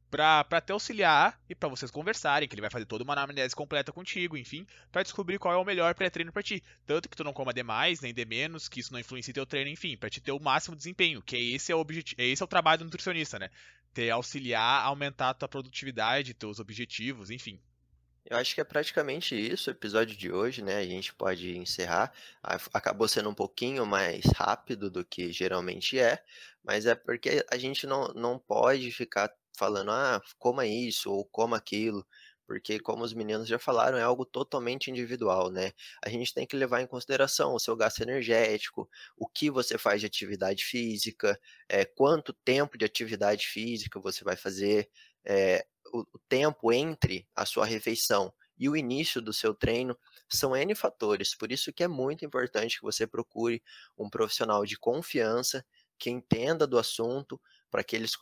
para 0.10 0.62
te 0.62 0.72
auxiliar 0.72 1.40
e 1.48 1.54
para 1.54 1.70
vocês 1.70 1.92
conversarem, 1.92 2.48
que 2.48 2.56
ele 2.56 2.62
vai 2.62 2.70
fazer 2.70 2.86
toda 2.86 3.04
uma 3.04 3.14
anamnese 3.14 3.56
completa 3.56 3.92
contigo, 3.92 4.36
enfim, 4.38 4.66
para 4.92 5.04
descobrir 5.04 5.38
qual 5.38 5.54
é 5.54 5.58
o 5.58 5.64
melhor 5.64 5.94
pré-treino 5.94 6.32
para 6.32 6.44
ti. 6.44 6.64
Tanto 6.86 7.08
que 7.08 7.16
tu 7.16 7.24
não 7.24 7.34
coma 7.34 7.54
demais, 7.54 8.02
nem 8.02 8.14
de 8.14 8.26
menos, 8.26 8.68
que 8.68 8.80
isso 8.80 8.92
não 8.92 9.00
influencie 9.00 9.34
teu 9.34 9.46
treino, 9.46 9.70
enfim, 9.70 9.96
para 9.96 10.10
te 10.10 10.20
ter 10.20 10.32
o 10.32 10.40
máximo 10.40 10.76
desempenho, 10.76 11.22
que 11.22 11.54
esse 11.54 11.72
é 11.72 11.76
o 11.76 11.80
objetivo, 11.80 12.22
esse 12.22 12.42
é 12.42 12.46
o 12.46 12.48
trabalho 12.48 12.80
do 12.80 12.86
nutricionista, 12.86 13.38
né? 13.38 13.50
Te 13.94 14.10
auxiliar 14.10 14.82
a 14.82 14.86
aumentar 14.86 15.30
a 15.30 15.34
tua 15.34 15.48
produtividade, 15.48 16.34
teus 16.34 16.60
objetivos, 16.60 17.30
enfim. 17.30 17.60
Eu 18.26 18.38
acho 18.38 18.54
que 18.54 18.62
é 18.62 18.64
praticamente 18.64 19.34
isso 19.34 19.70
o 19.70 19.74
episódio 19.74 20.16
de 20.16 20.32
hoje, 20.32 20.62
né? 20.62 20.78
A 20.78 20.86
gente 20.86 21.14
pode 21.16 21.58
encerrar. 21.58 22.14
Acabou 22.72 23.08
sendo 23.08 23.30
um 23.30 23.34
pouquinho 23.34 23.86
mais 23.88 24.24
rápido 24.36 24.90
do 24.90 25.04
que 25.04 25.32
geralmente 25.32 25.98
é, 25.98 26.24
mas 26.64 26.86
é 26.86 26.94
porque 26.94 27.44
a 27.50 27.58
gente 27.58 27.88
não, 27.88 28.10
não 28.10 28.38
pode 28.38 28.92
ficar 28.92 29.34
falando, 29.60 29.92
ah, 29.92 30.22
coma 30.40 30.66
isso 30.68 31.12
ou 31.12 31.26
coma 31.26 31.58
aquilo, 31.58 32.06
porque, 32.48 32.80
como 32.80 33.04
os 33.04 33.14
meninos 33.14 33.48
já 33.48 33.60
falaram, 33.60 33.98
é 33.98 34.02
algo 34.02 34.26
totalmente 34.26 34.90
individual, 34.90 35.52
né? 35.52 35.72
A 36.04 36.10
gente 36.10 36.34
tem 36.34 36.48
que 36.48 36.56
levar 36.56 36.82
em 36.82 36.88
consideração 36.88 37.54
o 37.54 37.60
seu 37.60 37.76
gasto 37.76 38.02
energético, 38.02 38.90
o 39.16 39.28
que 39.28 39.52
você 39.52 39.78
faz 39.78 40.02
de 40.02 40.08
atividade 40.08 40.64
física, 40.66 41.40
é, 41.70 41.86
quanto 41.86 42.34
tempo 42.34 42.78
de 42.78 42.86
atividade 42.86 43.48
física 43.48 44.00
você 44.00 44.24
vai 44.24 44.36
fazer, 44.36 44.90
é, 45.26 45.66
o, 45.94 46.00
o 46.14 46.20
tempo 46.28 46.72
entre 46.74 47.28
a 47.36 47.46
sua 47.46 47.66
refeição 47.66 48.34
e 48.58 48.68
o 48.68 48.76
início 48.76 49.22
do 49.22 49.32
seu 49.32 49.54
treino 49.54 49.98
são 50.30 50.56
N 50.56 50.74
fatores, 50.76 51.36
por 51.36 51.52
isso 51.52 51.72
que 51.72 51.84
é 51.84 51.88
muito 51.88 52.26
importante 52.26 52.78
que 52.78 52.84
você 52.84 53.08
procure 53.08 53.64
um 53.98 54.10
profissional 54.10 54.66
de 54.66 54.78
confiança 54.78 55.66
que 55.98 56.10
entenda 56.10 56.66
do 56.68 56.78
assunto, 56.78 57.40
para 57.70 57.84
que 57.84 57.96
eles 57.96 58.14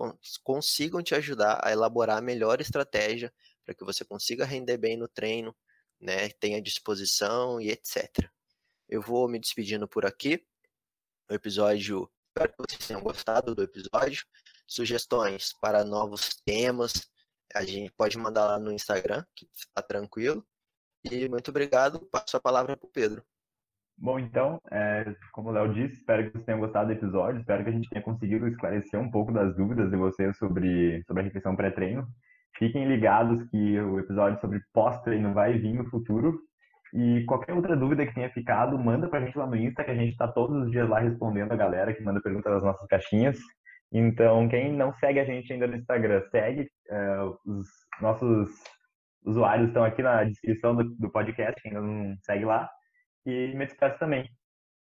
consigam 0.44 1.02
te 1.02 1.16
ajudar 1.16 1.60
a 1.64 1.72
elaborar 1.72 2.18
a 2.18 2.22
melhor 2.22 2.62
estratégia 2.62 3.34
para 3.66 3.76
que 3.76 3.84
você 3.84 4.06
consiga 4.06 4.46
render 4.46 4.78
bem 4.78 4.98
no 4.98 5.08
treino, 5.08 5.56
né, 6.00 6.30
tenha 6.30 6.62
disposição 6.62 7.60
e 7.60 7.70
etc. 7.70 8.30
Eu 8.88 9.02
vou 9.02 9.28
me 9.28 9.40
despedindo 9.40 9.88
por 9.88 10.06
aqui. 10.06 10.46
O 11.30 11.34
episódio, 11.34 12.10
espero 12.30 12.54
que 12.54 12.64
vocês 12.70 12.88
tenham 12.88 13.02
gostado 13.02 13.54
do 13.54 13.64
episódio. 13.64 14.26
Sugestões 14.66 15.54
para 15.60 15.84
novos 15.84 16.30
temas, 16.46 17.10
a 17.54 17.64
gente 17.64 17.92
pode 17.92 18.18
mandar 18.18 18.46
lá 18.46 18.60
no 18.60 18.72
Instagram, 18.72 19.26
que 19.36 19.50
está 19.54 19.82
tranquilo. 19.82 20.46
E 21.04 21.28
muito 21.28 21.50
obrigado. 21.50 22.06
Passo 22.08 22.38
a 22.38 22.40
palavra 22.40 22.78
para 22.78 22.88
o 22.88 22.92
Pedro. 22.92 23.26
Bom, 24.00 24.20
então, 24.20 24.62
é, 24.72 25.12
como 25.34 25.50
o 25.50 25.52
Léo 25.52 25.74
disse, 25.74 25.96
espero 25.96 26.24
que 26.24 26.32
vocês 26.32 26.46
tenham 26.46 26.60
gostado 26.60 26.88
do 26.88 26.94
episódio, 26.94 27.40
espero 27.40 27.64
que 27.64 27.70
a 27.70 27.74
gente 27.74 27.90
tenha 27.90 28.04
conseguido 28.04 28.48
esclarecer 28.48 29.00
um 29.00 29.10
pouco 29.10 29.32
das 29.32 29.56
dúvidas 29.56 29.90
de 29.90 29.98
vocês 29.98 30.38
sobre, 30.38 31.04
sobre 31.08 31.22
a 31.22 31.26
refeição 31.26 31.56
pré-treino. 31.56 32.08
Fiquem 32.58 32.88
ligados 32.88 33.42
que 33.50 33.80
o 33.80 34.00
episódio 34.00 34.40
sobre 34.40 34.62
pós-treino 34.72 35.34
vai 35.34 35.58
vir 35.58 35.74
no 35.74 35.90
futuro. 35.90 36.40
E 36.94 37.24
qualquer 37.26 37.54
outra 37.54 37.76
dúvida 37.76 38.06
que 38.06 38.14
tenha 38.14 38.30
ficado, 38.30 38.78
manda 38.78 39.10
pra 39.10 39.20
gente 39.20 39.38
lá 39.38 39.48
no 39.48 39.56
Insta, 39.56 39.84
que 39.84 39.92
a 39.92 39.96
gente 39.96 40.12
está 40.12 40.28
todos 40.28 40.64
os 40.64 40.72
dias 40.72 40.88
lá 40.88 41.00
respondendo 41.00 41.52
a 41.52 41.58
galera 41.58 41.94
que 41.94 42.04
manda 42.04 42.22
perguntas 42.22 42.54
nas 42.54 42.64
nossas 42.64 42.88
caixinhas. 42.88 43.38
Então, 43.92 44.48
quem 44.48 44.74
não 44.74 44.94
segue 44.94 45.20
a 45.20 45.26
gente 45.26 45.52
ainda 45.52 45.68
no 45.68 45.76
Instagram, 45.76 46.22
segue. 46.30 46.70
É, 46.90 47.20
os 47.46 47.68
nossos 48.02 48.50
usuários 49.26 49.68
estão 49.68 49.84
aqui 49.84 50.04
na 50.04 50.24
descrição 50.24 50.76
do, 50.76 50.84
do 50.84 51.12
podcast, 51.12 51.60
quem 51.62 51.72
ainda 51.72 51.82
não 51.82 52.16
segue 52.22 52.46
lá. 52.46 52.70
E 53.28 53.54
me 53.54 53.66
despeço 53.66 54.00
também. 54.00 54.32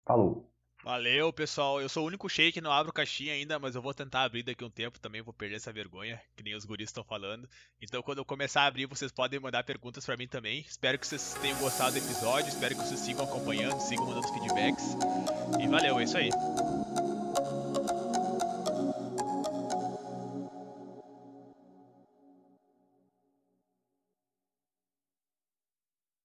Falou. 0.06 0.50
Valeu, 0.82 1.30
pessoal. 1.30 1.78
Eu 1.78 1.90
sou 1.90 2.04
o 2.04 2.06
único 2.06 2.26
shake 2.26 2.52
que 2.52 2.60
não 2.62 2.72
abro 2.72 2.90
caixinha 2.90 3.34
ainda, 3.34 3.58
mas 3.58 3.74
eu 3.74 3.82
vou 3.82 3.92
tentar 3.92 4.22
abrir 4.22 4.42
daqui 4.42 4.64
um 4.64 4.70
tempo 4.70 4.98
também. 4.98 5.20
Vou 5.20 5.34
perder 5.34 5.56
essa 5.56 5.70
vergonha, 5.70 6.18
que 6.34 6.42
nem 6.42 6.54
os 6.54 6.64
guris 6.64 6.88
estão 6.88 7.04
falando. 7.04 7.46
Então, 7.82 8.02
quando 8.02 8.18
eu 8.18 8.24
começar 8.24 8.62
a 8.62 8.66
abrir, 8.66 8.86
vocês 8.86 9.12
podem 9.12 9.38
mandar 9.38 9.62
perguntas 9.62 10.06
para 10.06 10.16
mim 10.16 10.26
também. 10.26 10.60
Espero 10.60 10.98
que 10.98 11.06
vocês 11.06 11.34
tenham 11.42 11.58
gostado 11.58 11.92
do 11.92 11.98
episódio. 11.98 12.48
Espero 12.48 12.74
que 12.74 12.80
vocês 12.80 13.00
sigam 13.00 13.26
acompanhando, 13.26 13.78
sigam 13.78 14.06
mandando 14.06 14.28
feedbacks. 14.28 14.96
E 15.62 15.68
valeu, 15.68 16.00
é 16.00 16.04
isso 16.04 16.16
aí. 16.16 16.30